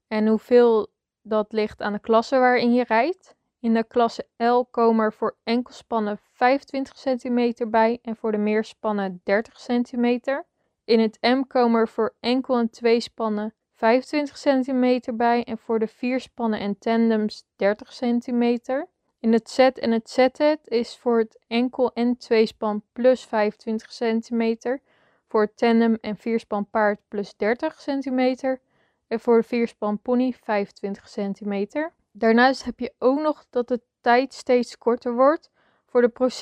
en 0.07 0.27
hoeveel 0.27 0.87
dat 1.21 1.51
ligt 1.51 1.81
aan 1.81 1.93
de 1.93 1.99
klasse 1.99 2.37
waarin 2.37 2.73
je 2.73 2.83
rijdt. 2.83 3.35
In 3.59 3.73
de 3.73 3.83
klasse 3.83 4.27
L 4.37 4.61
komen 4.71 5.05
er 5.05 5.13
voor 5.13 5.35
enkelspannen 5.43 6.19
25 6.33 6.97
centimeter 6.97 7.69
bij 7.69 7.99
en 8.01 8.15
voor 8.15 8.31
de 8.31 8.37
meerspannen 8.37 9.21
30 9.23 9.59
centimeter. 9.59 10.45
In 10.83 10.99
het 10.99 11.17
M 11.21 11.41
komen 11.47 11.79
er 11.79 11.87
voor 11.87 12.15
enkel 12.19 12.57
en 12.57 12.69
twee 12.69 12.99
spannen 12.99 13.53
25 13.73 14.37
centimeter 14.37 15.15
bij 15.15 15.43
en 15.43 15.57
voor 15.57 15.79
de 15.79 15.87
vier 15.87 16.19
spannen 16.19 16.59
en 16.59 16.77
tandems 16.77 17.43
30 17.55 17.93
centimeter. 17.93 18.87
In 19.19 19.33
het 19.33 19.49
Z 19.49 19.57
en 19.59 19.91
het 19.91 20.09
ZZ 20.09 20.55
is 20.63 20.97
voor 20.97 21.17
het 21.17 21.39
enkel 21.47 21.93
en 21.93 22.17
tweespan 22.17 22.83
plus 22.93 23.25
25 23.25 23.91
centimeter, 23.91 24.81
voor 25.27 25.41
het 25.41 25.57
tandem 25.57 25.97
en 26.01 26.17
vierspan 26.17 26.69
paard 26.69 26.99
plus 27.07 27.35
30 27.35 27.81
centimeter 27.81 28.61
en 29.07 29.19
voor 29.19 29.37
de 29.37 29.47
vierspan 29.47 30.01
pony 30.01 30.33
25 30.41 31.09
centimeter. 31.09 31.93
Daarnaast 32.11 32.63
heb 32.63 32.79
je 32.79 32.93
ook 32.99 33.19
nog 33.19 33.45
dat 33.49 33.67
de 33.67 33.81
tijd 34.01 34.33
steeds 34.33 34.77
korter 34.77 35.13
wordt. 35.13 35.51
Voor 35.85 36.01
de 36.01 36.37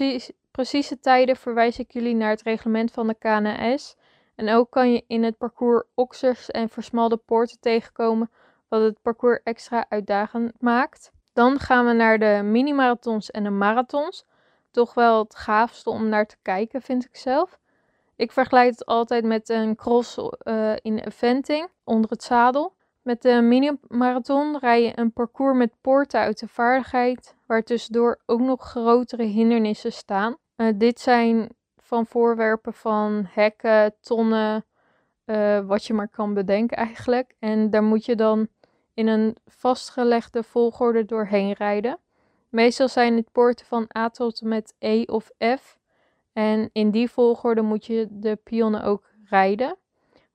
precieze 0.52 1.00
tijden 1.00 1.36
verwijs 1.36 1.80
ik 1.80 1.92
jullie 1.92 2.16
naar 2.16 2.30
het 2.30 2.42
reglement 2.42 2.92
van 2.92 3.08
de 3.08 3.16
KNS. 3.20 3.96
En 4.36 4.50
ook 4.50 4.72
kan 4.72 4.94
je 4.94 5.04
in 5.08 5.24
het 5.24 5.38
parcours 5.38 5.84
oksers 5.94 6.52
en 6.52 6.70
versmalde 6.70 7.18
poorten 7.18 7.60
tegenkomen, 7.60 8.32
wat 8.68 8.82
het 8.82 9.02
parcours 9.02 9.40
extra 9.44 9.86
uitdagend 9.90 10.52
maakt. 10.60 11.12
Dan 11.34 11.60
gaan 11.60 11.86
we 11.86 11.94
naar 11.94 12.20
de 12.20 12.42
mini-marathons 12.44 13.32
en 13.32 13.44
de 13.44 13.50
marathons. 13.50 14.26
Toch 14.72 14.94
wel 14.94 15.24
het 15.24 15.36
gaafste 15.36 15.90
om 15.90 16.10
naar 16.10 16.26
te 16.26 16.38
kijken, 16.42 16.82
vind 16.82 17.06
ik 17.06 17.16
zelf. 17.16 17.60
Ik 18.16 18.32
vergelijk 18.32 18.70
het 18.70 18.86
altijd 18.86 19.24
met 19.24 19.50
een 19.50 19.76
cross 19.76 20.18
uh, 20.18 20.74
in 20.82 21.00
eventing 21.00 21.68
onder 21.84 22.10
het 22.10 22.24
zadel. 22.24 22.76
Met 23.02 23.22
de 23.22 23.42
mini-marathon 23.42 24.58
rij 24.60 24.84
je 24.84 24.92
een 24.96 25.14
parcours 25.14 25.58
met 25.58 25.74
poorten 25.82 26.20
uit 26.20 26.40
de 26.40 26.48
vaardigheid, 26.48 27.36
waar 27.46 27.64
tussendoor 27.64 28.22
ook 28.26 28.40
nog 28.40 28.62
grotere 28.62 29.24
hindernissen 29.24 29.94
staan. 29.94 30.38
Uh, 30.58 30.68
dit 30.76 31.00
zijn 31.00 31.50
van 31.78 32.06
voorwerpen 32.06 32.74
van 32.74 33.28
hekken, 33.30 33.96
tonnen, 34.02 34.66
uh, 35.26 35.60
wat 35.60 35.86
je 35.86 35.94
maar 35.94 36.10
kan 36.10 36.34
bedenken 36.34 36.78
eigenlijk. 36.78 37.36
En 37.40 37.70
daar 37.70 37.84
moet 37.84 38.06
je 38.06 38.16
dan 38.16 38.48
in 38.94 39.08
een 39.08 39.38
vastgelegde 39.46 40.44
volgorde 40.44 41.06
doorheen 41.06 41.52
rijden. 41.52 42.00
Meestal 42.50 42.88
zijn 42.88 43.16
het 43.16 43.32
poorten 43.32 43.66
van 43.66 43.90
A 43.98 44.10
tot 44.10 44.42
en 44.42 44.48
met 44.48 44.74
E 44.80 45.04
of 45.06 45.30
F. 45.58 45.78
En 46.34 46.70
in 46.72 46.92
die 46.92 47.10
volgorde 47.10 47.62
moet 47.62 47.86
je 47.86 48.08
de 48.10 48.36
pionnen 48.36 48.84
ook 48.84 49.10
rijden. 49.24 49.78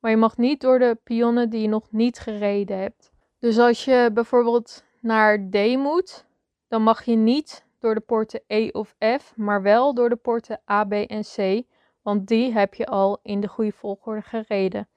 Maar 0.00 0.10
je 0.10 0.16
mag 0.16 0.36
niet 0.36 0.60
door 0.60 0.78
de 0.78 0.98
pionnen 1.04 1.50
die 1.50 1.60
je 1.60 1.68
nog 1.68 1.92
niet 1.92 2.18
gereden 2.18 2.78
hebt. 2.78 3.12
Dus 3.38 3.58
als 3.58 3.84
je 3.84 4.10
bijvoorbeeld 4.14 4.84
naar 5.00 5.48
D 5.50 5.76
moet, 5.76 6.26
dan 6.68 6.82
mag 6.82 7.04
je 7.04 7.16
niet 7.16 7.66
door 7.78 7.94
de 7.94 8.00
poorten 8.00 8.42
E 8.46 8.68
of 8.70 8.94
F, 9.18 9.32
maar 9.36 9.62
wel 9.62 9.94
door 9.94 10.08
de 10.08 10.16
poorten 10.16 10.60
A, 10.70 10.84
B 10.84 10.92
en 10.92 11.22
C, 11.22 11.62
want 12.02 12.26
die 12.26 12.52
heb 12.52 12.74
je 12.74 12.86
al 12.86 13.18
in 13.22 13.40
de 13.40 13.48
goede 13.48 13.72
volgorde 13.72 14.22
gereden. 14.22 14.88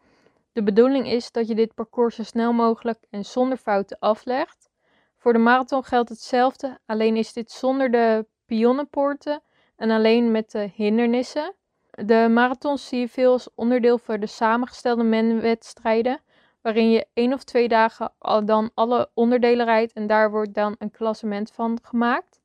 De 0.52 0.64
bedoeling 0.64 1.08
is 1.08 1.32
dat 1.32 1.48
je 1.48 1.56
dit 1.56 1.74
parcours 1.74 2.16
zo 2.16 2.24
snel 2.24 2.54
mogelijk 2.54 3.06
en 3.10 3.26
zonder 3.26 3.58
fouten 3.58 4.00
aflegt. 4.00 4.70
Voor 5.18 5.34
de 5.34 5.40
marathon 5.40 5.84
geldt 5.84 6.10
hetzelfde, 6.10 6.80
alleen 6.86 7.16
is 7.16 7.34
dit 7.34 7.52
zonder 7.52 7.92
de 7.92 8.26
pionnenpoorten 8.46 9.42
en 9.82 9.92
alleen 9.92 10.32
met 10.32 10.52
de 10.52 10.70
hindernissen. 10.76 11.54
De 11.92 12.28
marathons 12.30 12.88
zie 12.88 13.00
je 13.00 13.08
veel 13.08 13.32
als 13.32 13.50
onderdeel 13.56 13.98
van 13.98 14.20
de 14.20 14.28
samengestelde 14.28 15.04
menwedstrijden, 15.04 16.20
waarin 16.62 16.92
je 16.92 17.08
één 17.14 17.34
of 17.34 17.44
twee 17.44 17.68
dagen 17.68 18.14
dan 18.46 18.72
alle 18.74 19.10
onderdelen 19.14 19.66
rijdt 19.66 19.94
en 19.94 20.08
daar 20.08 20.32
wordt 20.32 20.54
dan 20.54 20.76
een 20.78 20.92
klassement 20.92 21.52
van 21.52 21.80
gemaakt. 21.82 22.40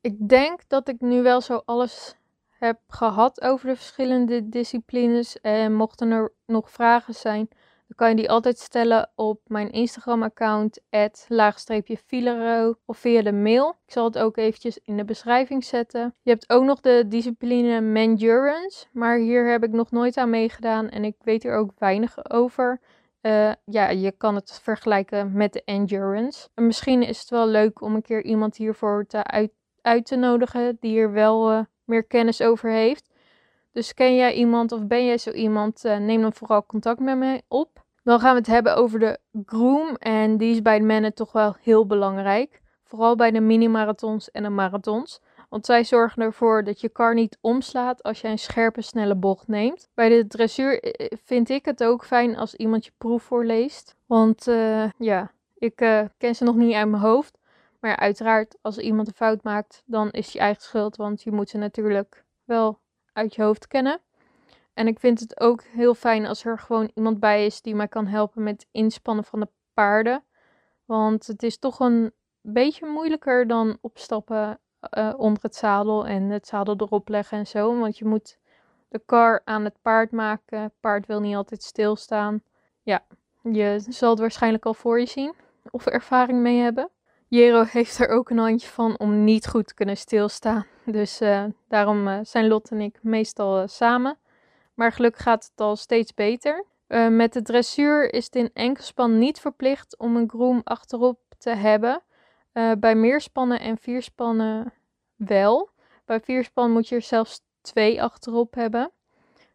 Ik 0.00 0.28
denk 0.28 0.60
dat 0.68 0.88
ik 0.88 1.00
nu 1.00 1.22
wel 1.22 1.40
zo 1.40 1.62
alles 1.64 2.14
heb 2.50 2.78
gehad 2.88 3.40
over 3.42 3.68
de 3.68 3.76
verschillende 3.76 4.48
disciplines. 4.48 5.40
En 5.40 5.74
mochten 5.74 6.10
er 6.10 6.32
nog 6.46 6.70
vragen 6.70 7.14
zijn, 7.14 7.48
dan 7.86 7.96
kan 7.96 8.08
je 8.08 8.14
die 8.14 8.30
altijd 8.30 8.58
stellen 8.58 9.10
op 9.14 9.40
mijn 9.46 9.70
Instagram-account, 9.70 10.80
laagstreepje 11.28 11.98
of 12.84 12.98
via 12.98 13.22
de 13.22 13.32
mail. 13.32 13.68
Ik 13.86 13.92
zal 13.92 14.04
het 14.04 14.18
ook 14.18 14.36
eventjes 14.36 14.78
in 14.78 14.96
de 14.96 15.04
beschrijving 15.04 15.64
zetten. 15.64 16.14
Je 16.22 16.30
hebt 16.30 16.50
ook 16.50 16.64
nog 16.64 16.80
de 16.80 17.04
discipline 17.08 17.80
Mandurance, 17.80 18.86
maar 18.92 19.18
hier 19.18 19.50
heb 19.50 19.64
ik 19.64 19.72
nog 19.72 19.90
nooit 19.90 20.16
aan 20.16 20.30
meegedaan 20.30 20.88
en 20.88 21.04
ik 21.04 21.16
weet 21.18 21.44
er 21.44 21.56
ook 21.56 21.70
weinig 21.78 22.30
over. 22.30 22.80
Uh, 23.22 23.52
ja, 23.64 23.88
je 23.88 24.12
kan 24.12 24.34
het 24.34 24.60
vergelijken 24.62 25.36
met 25.36 25.52
de 25.52 25.64
endurance. 25.64 26.48
En 26.54 26.66
misschien 26.66 27.02
is 27.02 27.20
het 27.20 27.30
wel 27.30 27.46
leuk 27.46 27.80
om 27.80 27.94
een 27.94 28.02
keer 28.02 28.24
iemand 28.24 28.56
hiervoor 28.56 29.06
te 29.06 29.24
uit, 29.24 30.04
te 30.06 30.16
nodigen 30.16 30.76
die 30.80 30.98
er 30.98 31.12
wel 31.12 31.52
uh, 31.52 31.60
meer 31.84 32.04
kennis 32.04 32.40
over 32.42 32.70
heeft. 32.70 33.13
Dus 33.74 33.94
ken 33.94 34.16
jij 34.16 34.34
iemand 34.34 34.72
of 34.72 34.86
ben 34.86 35.06
jij 35.06 35.18
zo 35.18 35.30
iemand, 35.30 35.84
uh, 35.84 35.96
neem 35.96 36.20
dan 36.20 36.32
vooral 36.32 36.66
contact 36.66 37.00
met 37.00 37.16
me 37.16 37.42
op. 37.48 37.84
Dan 38.02 38.20
gaan 38.20 38.32
we 38.32 38.38
het 38.38 38.46
hebben 38.46 38.76
over 38.76 38.98
de 38.98 39.18
groom 39.46 39.96
en 39.96 40.36
die 40.36 40.50
is 40.52 40.62
bij 40.62 40.78
de 40.78 40.84
mannen 40.84 41.14
toch 41.14 41.32
wel 41.32 41.56
heel 41.60 41.86
belangrijk. 41.86 42.60
Vooral 42.84 43.16
bij 43.16 43.30
de 43.30 43.40
mini-marathons 43.40 44.30
en 44.30 44.42
de 44.42 44.48
marathons. 44.48 45.20
Want 45.48 45.66
zij 45.66 45.84
zorgen 45.84 46.22
ervoor 46.22 46.64
dat 46.64 46.80
je 46.80 46.88
kar 46.88 47.14
niet 47.14 47.38
omslaat 47.40 48.02
als 48.02 48.20
je 48.20 48.28
een 48.28 48.38
scherpe, 48.38 48.82
snelle 48.82 49.14
bocht 49.14 49.48
neemt. 49.48 49.88
Bij 49.94 50.08
de 50.08 50.26
dressuur 50.26 50.82
eh, 50.82 51.06
eh, 51.06 51.18
vind 51.24 51.48
ik 51.48 51.64
het 51.64 51.84
ook 51.84 52.04
fijn 52.04 52.36
als 52.36 52.54
iemand 52.54 52.84
je 52.84 52.92
proef 52.98 53.22
voorleest. 53.22 53.96
Want 54.06 54.44
ja, 54.98 55.30
ik 55.54 55.74
ken 56.18 56.34
ze 56.34 56.44
nog 56.44 56.54
niet 56.54 56.74
uit 56.74 56.88
mijn 56.88 57.02
hoofd. 57.02 57.38
Maar 57.80 57.96
uiteraard, 57.96 58.58
als 58.60 58.78
iemand 58.78 59.08
een 59.08 59.14
fout 59.14 59.42
maakt, 59.42 59.82
dan 59.86 60.10
is 60.10 60.32
je 60.32 60.38
eigen 60.38 60.62
schuld. 60.62 60.96
Want 60.96 61.22
je 61.22 61.32
moet 61.32 61.48
ze 61.48 61.58
natuurlijk 61.58 62.24
wel 62.44 62.82
uit 63.14 63.34
je 63.34 63.42
hoofd 63.42 63.66
kennen. 63.66 64.00
En 64.74 64.86
ik 64.86 64.98
vind 64.98 65.20
het 65.20 65.40
ook 65.40 65.62
heel 65.62 65.94
fijn 65.94 66.26
als 66.26 66.44
er 66.44 66.58
gewoon 66.58 66.90
iemand 66.94 67.20
bij 67.20 67.46
is 67.46 67.60
die 67.60 67.74
mij 67.74 67.88
kan 67.88 68.06
helpen 68.06 68.42
met 68.42 68.66
inspannen 68.70 69.24
van 69.24 69.40
de 69.40 69.48
paarden. 69.74 70.24
Want 70.84 71.26
het 71.26 71.42
is 71.42 71.58
toch 71.58 71.80
een 71.80 72.12
beetje 72.40 72.86
moeilijker 72.86 73.46
dan 73.46 73.78
opstappen 73.80 74.58
uh, 74.98 75.12
onder 75.16 75.42
het 75.42 75.56
zadel 75.56 76.06
en 76.06 76.22
het 76.22 76.46
zadel 76.46 76.74
erop 76.76 77.08
leggen 77.08 77.38
en 77.38 77.46
zo. 77.46 77.78
Want 77.78 77.98
je 77.98 78.04
moet 78.04 78.38
de 78.88 79.02
kar 79.06 79.42
aan 79.44 79.64
het 79.64 79.76
paard 79.82 80.10
maken. 80.10 80.62
Het 80.62 80.72
paard 80.80 81.06
wil 81.06 81.20
niet 81.20 81.36
altijd 81.36 81.62
stilstaan. 81.62 82.42
Ja, 82.82 83.04
je 83.42 83.84
zal 83.88 84.10
het 84.10 84.18
waarschijnlijk 84.18 84.66
al 84.66 84.74
voor 84.74 85.00
je 85.00 85.06
zien 85.06 85.34
of 85.70 85.86
ervaring 85.86 86.38
mee 86.40 86.60
hebben. 86.60 86.88
Jero 87.28 87.62
heeft 87.76 87.98
er 87.98 88.08
ook 88.08 88.30
een 88.30 88.38
handje 88.38 88.68
van 88.68 88.98
om 88.98 89.24
niet 89.24 89.46
goed 89.46 89.66
te 89.66 89.74
kunnen 89.74 89.96
stilstaan. 89.96 90.66
Dus 90.84 91.20
uh, 91.20 91.44
daarom 91.68 92.08
uh, 92.08 92.18
zijn 92.22 92.48
Lot 92.48 92.70
en 92.70 92.80
ik 92.80 92.98
meestal 93.02 93.62
uh, 93.62 93.66
samen. 93.66 94.18
Maar 94.74 94.92
gelukkig 94.92 95.22
gaat 95.22 95.44
het 95.44 95.60
al 95.60 95.76
steeds 95.76 96.14
beter. 96.14 96.64
met 97.10 97.32
de 97.32 97.42
dressuur 97.42 98.12
is 98.12 98.24
het 98.24 98.36
in 98.36 98.50
enkelspan 98.52 99.18
niet 99.18 99.40
verplicht 99.40 99.98
om 99.98 100.16
een 100.16 100.28
groom 100.28 100.60
achterop 100.64 101.18
te 101.38 101.50
hebben. 101.50 102.02
bij 102.78 102.94
meerspannen 102.94 103.60
en 103.60 103.78
vierspannen 103.78 104.72
wel. 105.16 105.70
Bij 106.04 106.20
vierspan 106.20 106.70
moet 106.70 106.88
je 106.88 106.94
er 106.94 107.02
zelfs 107.02 107.40
twee 107.60 108.02
achterop 108.02 108.54
hebben. 108.54 108.90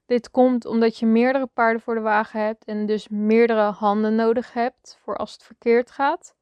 Dit 0.06 0.32
komt 0.32 0.66
omdat 0.66 0.98
je 0.98 1.06
meerdere 1.06 1.46
paarden 1.46 1.82
voor 1.82 1.96
de 1.96 2.02
wagen 2.02 2.42
hebt 2.42 2.66
en 2.66 2.86
dus 2.86 3.08
meerdere 3.08 3.62
handen 3.62 4.16
nodig 4.16 4.54
hebt 4.54 4.98
voor 5.02 5.18
als 5.18 5.34
het 5.34 5.44
verkeerd 5.44 5.92
gaat. 5.92 6.36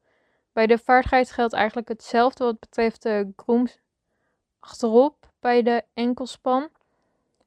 Bij 0.53 0.67
de 0.67 0.77
vaardigheid 0.77 1.31
geldt 1.31 1.53
eigenlijk 1.53 1.87
hetzelfde 1.87 2.43
wat 2.43 2.59
betreft 2.59 3.03
de 3.03 3.33
grooms 3.35 3.79
achterop 4.59 5.29
bij 5.39 5.63
de 5.63 5.83
enkelspan. 5.93 6.69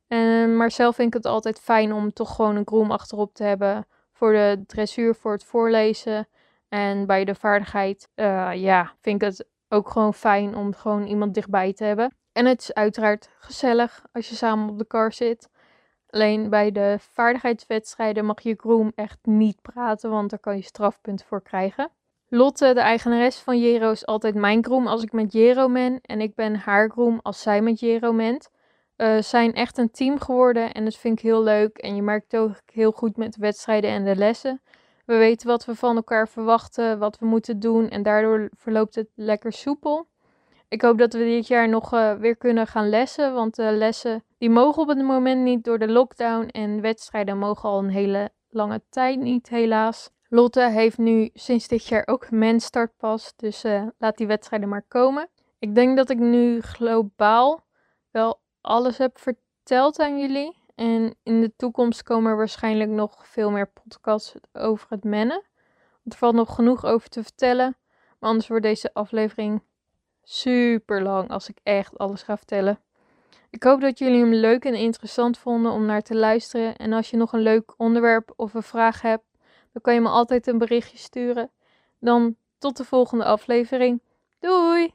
En, 0.09 0.57
maar 0.57 0.71
zelf 0.71 0.95
vind 0.95 1.09
ik 1.09 1.15
het 1.15 1.33
altijd 1.33 1.61
fijn 1.61 1.93
om 1.93 2.13
toch 2.13 2.35
gewoon 2.35 2.57
een 2.57 2.67
groom 2.67 2.91
achterop 2.91 3.35
te 3.35 3.45
hebben 3.45 3.87
voor 4.13 4.33
de 4.33 4.63
dressuur, 4.67 5.15
voor 5.15 5.33
het 5.33 5.45
voorlezen. 5.45 6.29
En 6.69 7.07
bij 7.07 7.25
de 7.25 7.35
vaardigheid, 7.35 8.09
uh, 8.17 8.51
ja, 8.55 8.93
vind 9.01 9.23
ik 9.23 9.29
het 9.29 9.47
ook 9.69 9.89
gewoon 9.89 10.15
fijn 10.15 10.57
om 10.57 10.75
gewoon 10.75 11.07
iemand 11.07 11.35
dichtbij 11.35 11.73
te 11.73 11.85
hebben. 11.85 12.15
En 12.33 12.47
het 12.47 12.61
is 12.61 12.75
uiteraard 12.75 13.31
gezellig 13.39 14.05
als 14.13 14.29
je 14.29 14.35
samen 14.35 14.69
op 14.69 14.79
de 14.79 14.85
kar 14.85 15.13
zit. 15.13 15.49
Alleen 16.11 16.51
bij 16.51 16.73
de 16.73 16.97
vaardigheidswedstrijden 16.99 18.25
mag 18.25 18.41
je 18.41 18.55
groom 18.57 18.93
echt 18.95 19.19
niet 19.23 19.63
praten, 19.63 20.11
want 20.11 20.31
daar 20.31 20.39
kan 20.39 20.57
je 20.57 20.63
strafpunten 20.63 21.27
voor 21.27 21.43
krijgen. 21.43 21.91
Lotte, 22.33 22.75
de 22.75 22.81
eigenares 22.81 23.39
van 23.39 23.61
Jero, 23.61 23.91
is 23.91 24.07
altijd 24.07 24.35
mijn 24.35 24.65
groom 24.65 24.87
als 24.87 25.03
ik 25.03 25.13
met 25.13 25.33
Jero 25.33 25.73
ben. 25.73 26.01
En 26.03 26.21
ik 26.21 26.35
ben 26.35 26.55
haar 26.55 26.91
groom 26.91 27.21
als 27.23 27.43
zij 27.43 27.61
met 27.61 27.81
Jero 27.81 28.15
bent. 28.15 28.51
Uh, 28.97 29.21
zijn 29.21 29.55
echt 29.55 29.79
een 29.79 29.91
team 29.91 30.21
geworden 30.21 30.73
en 30.73 30.85
dat 30.85 30.97
vind 30.97 31.19
ik 31.19 31.25
heel 31.25 31.43
leuk. 31.43 31.79
En 31.79 31.95
je 31.95 32.03
merkt 32.03 32.37
ook 32.37 32.53
heel 32.73 32.93
goed 32.93 33.17
met 33.17 33.33
de 33.33 33.41
wedstrijden 33.41 33.91
en 33.91 34.05
de 34.05 34.17
lessen. 34.17 34.63
We 35.05 35.17
weten 35.17 35.47
wat 35.47 35.65
we 35.65 35.75
van 35.75 35.97
elkaar 35.97 36.29
verwachten, 36.29 36.99
wat 36.99 37.19
we 37.19 37.27
moeten 37.27 37.61
doen 37.61 37.89
en 37.89 38.03
daardoor 38.03 38.51
verloopt 38.57 38.95
het 38.95 39.09
lekker 39.15 39.53
soepel. 39.53 40.07
Ik 40.69 40.83
hoop 40.83 40.99
dat 40.99 41.13
we 41.13 41.19
dit 41.19 41.47
jaar 41.47 41.69
nog 41.69 41.95
uh, 41.95 42.13
weer 42.13 42.37
kunnen 42.37 42.67
gaan 42.67 42.89
lessen, 42.89 43.35
want 43.35 43.57
de 43.57 43.73
lessen 43.73 44.25
die 44.39 44.51
mogen 44.51 44.83
op 44.83 44.89
het 44.89 45.03
moment 45.03 45.43
niet 45.43 45.65
door 45.65 45.79
de 45.79 45.89
lockdown 45.89 46.47
en 46.47 46.81
wedstrijden 46.81 47.39
mogen 47.39 47.69
al 47.69 47.79
een 47.79 47.91
hele 47.91 48.31
lange 48.51 48.83
tijd 48.89 49.19
niet 49.19 49.49
helaas. 49.49 50.11
Lotte 50.33 50.71
heeft 50.71 50.99
nu 50.99 51.31
sinds 51.35 51.69
dit 51.69 51.87
jaar 51.87 52.03
ook 52.07 52.31
mens 52.31 52.65
startpas, 52.65 53.33
dus 53.37 53.65
uh, 53.65 53.87
laat 53.99 54.17
die 54.17 54.27
wedstrijden 54.27 54.69
maar 54.69 54.85
komen. 54.89 55.29
Ik 55.59 55.75
denk 55.75 55.97
dat 55.97 56.11
ik 56.11 56.19
nu 56.19 56.61
globaal 56.61 57.65
wel 58.11 58.41
alles 58.61 58.99
heb 58.99 59.19
verteld 59.19 59.99
aan 59.99 60.19
jullie. 60.21 60.59
En 60.75 61.15
in 61.23 61.41
de 61.41 61.53
toekomst 61.57 62.03
komen 62.03 62.31
er 62.31 62.37
waarschijnlijk 62.37 62.91
nog 62.91 63.27
veel 63.27 63.51
meer 63.51 63.67
podcasts 63.67 64.35
over 64.53 64.87
het 64.91 65.05
mennen. 65.05 65.43
Want 66.03 66.13
er 66.13 66.19
valt 66.19 66.35
nog 66.35 66.55
genoeg 66.55 66.85
over 66.85 67.09
te 67.09 67.23
vertellen. 67.23 67.77
Maar 68.19 68.31
anders 68.31 68.49
wordt 68.49 68.65
deze 68.65 68.95
aflevering 68.95 69.63
super 70.23 71.03
lang 71.03 71.31
als 71.31 71.49
ik 71.49 71.59
echt 71.63 71.99
alles 71.99 72.23
ga 72.23 72.37
vertellen. 72.37 72.81
Ik 73.51 73.63
hoop 73.63 73.81
dat 73.81 73.99
jullie 73.99 74.21
hem 74.21 74.35
leuk 74.35 74.65
en 74.65 74.75
interessant 74.75 75.39
vonden 75.39 75.73
om 75.73 75.85
naar 75.85 76.03
te 76.03 76.17
luisteren. 76.17 76.77
En 76.77 76.93
als 76.93 77.11
je 77.11 77.17
nog 77.17 77.33
een 77.33 77.41
leuk 77.41 77.75
onderwerp 77.77 78.33
of 78.37 78.55
een 78.55 78.63
vraag 78.63 79.03
hebt, 79.03 79.25
dan 79.73 79.83
kan 79.83 79.95
je 79.95 80.01
me 80.01 80.09
altijd 80.09 80.47
een 80.47 80.59
berichtje 80.59 80.99
sturen. 80.99 81.51
Dan 81.99 82.37
tot 82.59 82.77
de 82.77 82.85
volgende 82.85 83.25
aflevering. 83.25 84.01
Doei! 84.39 84.95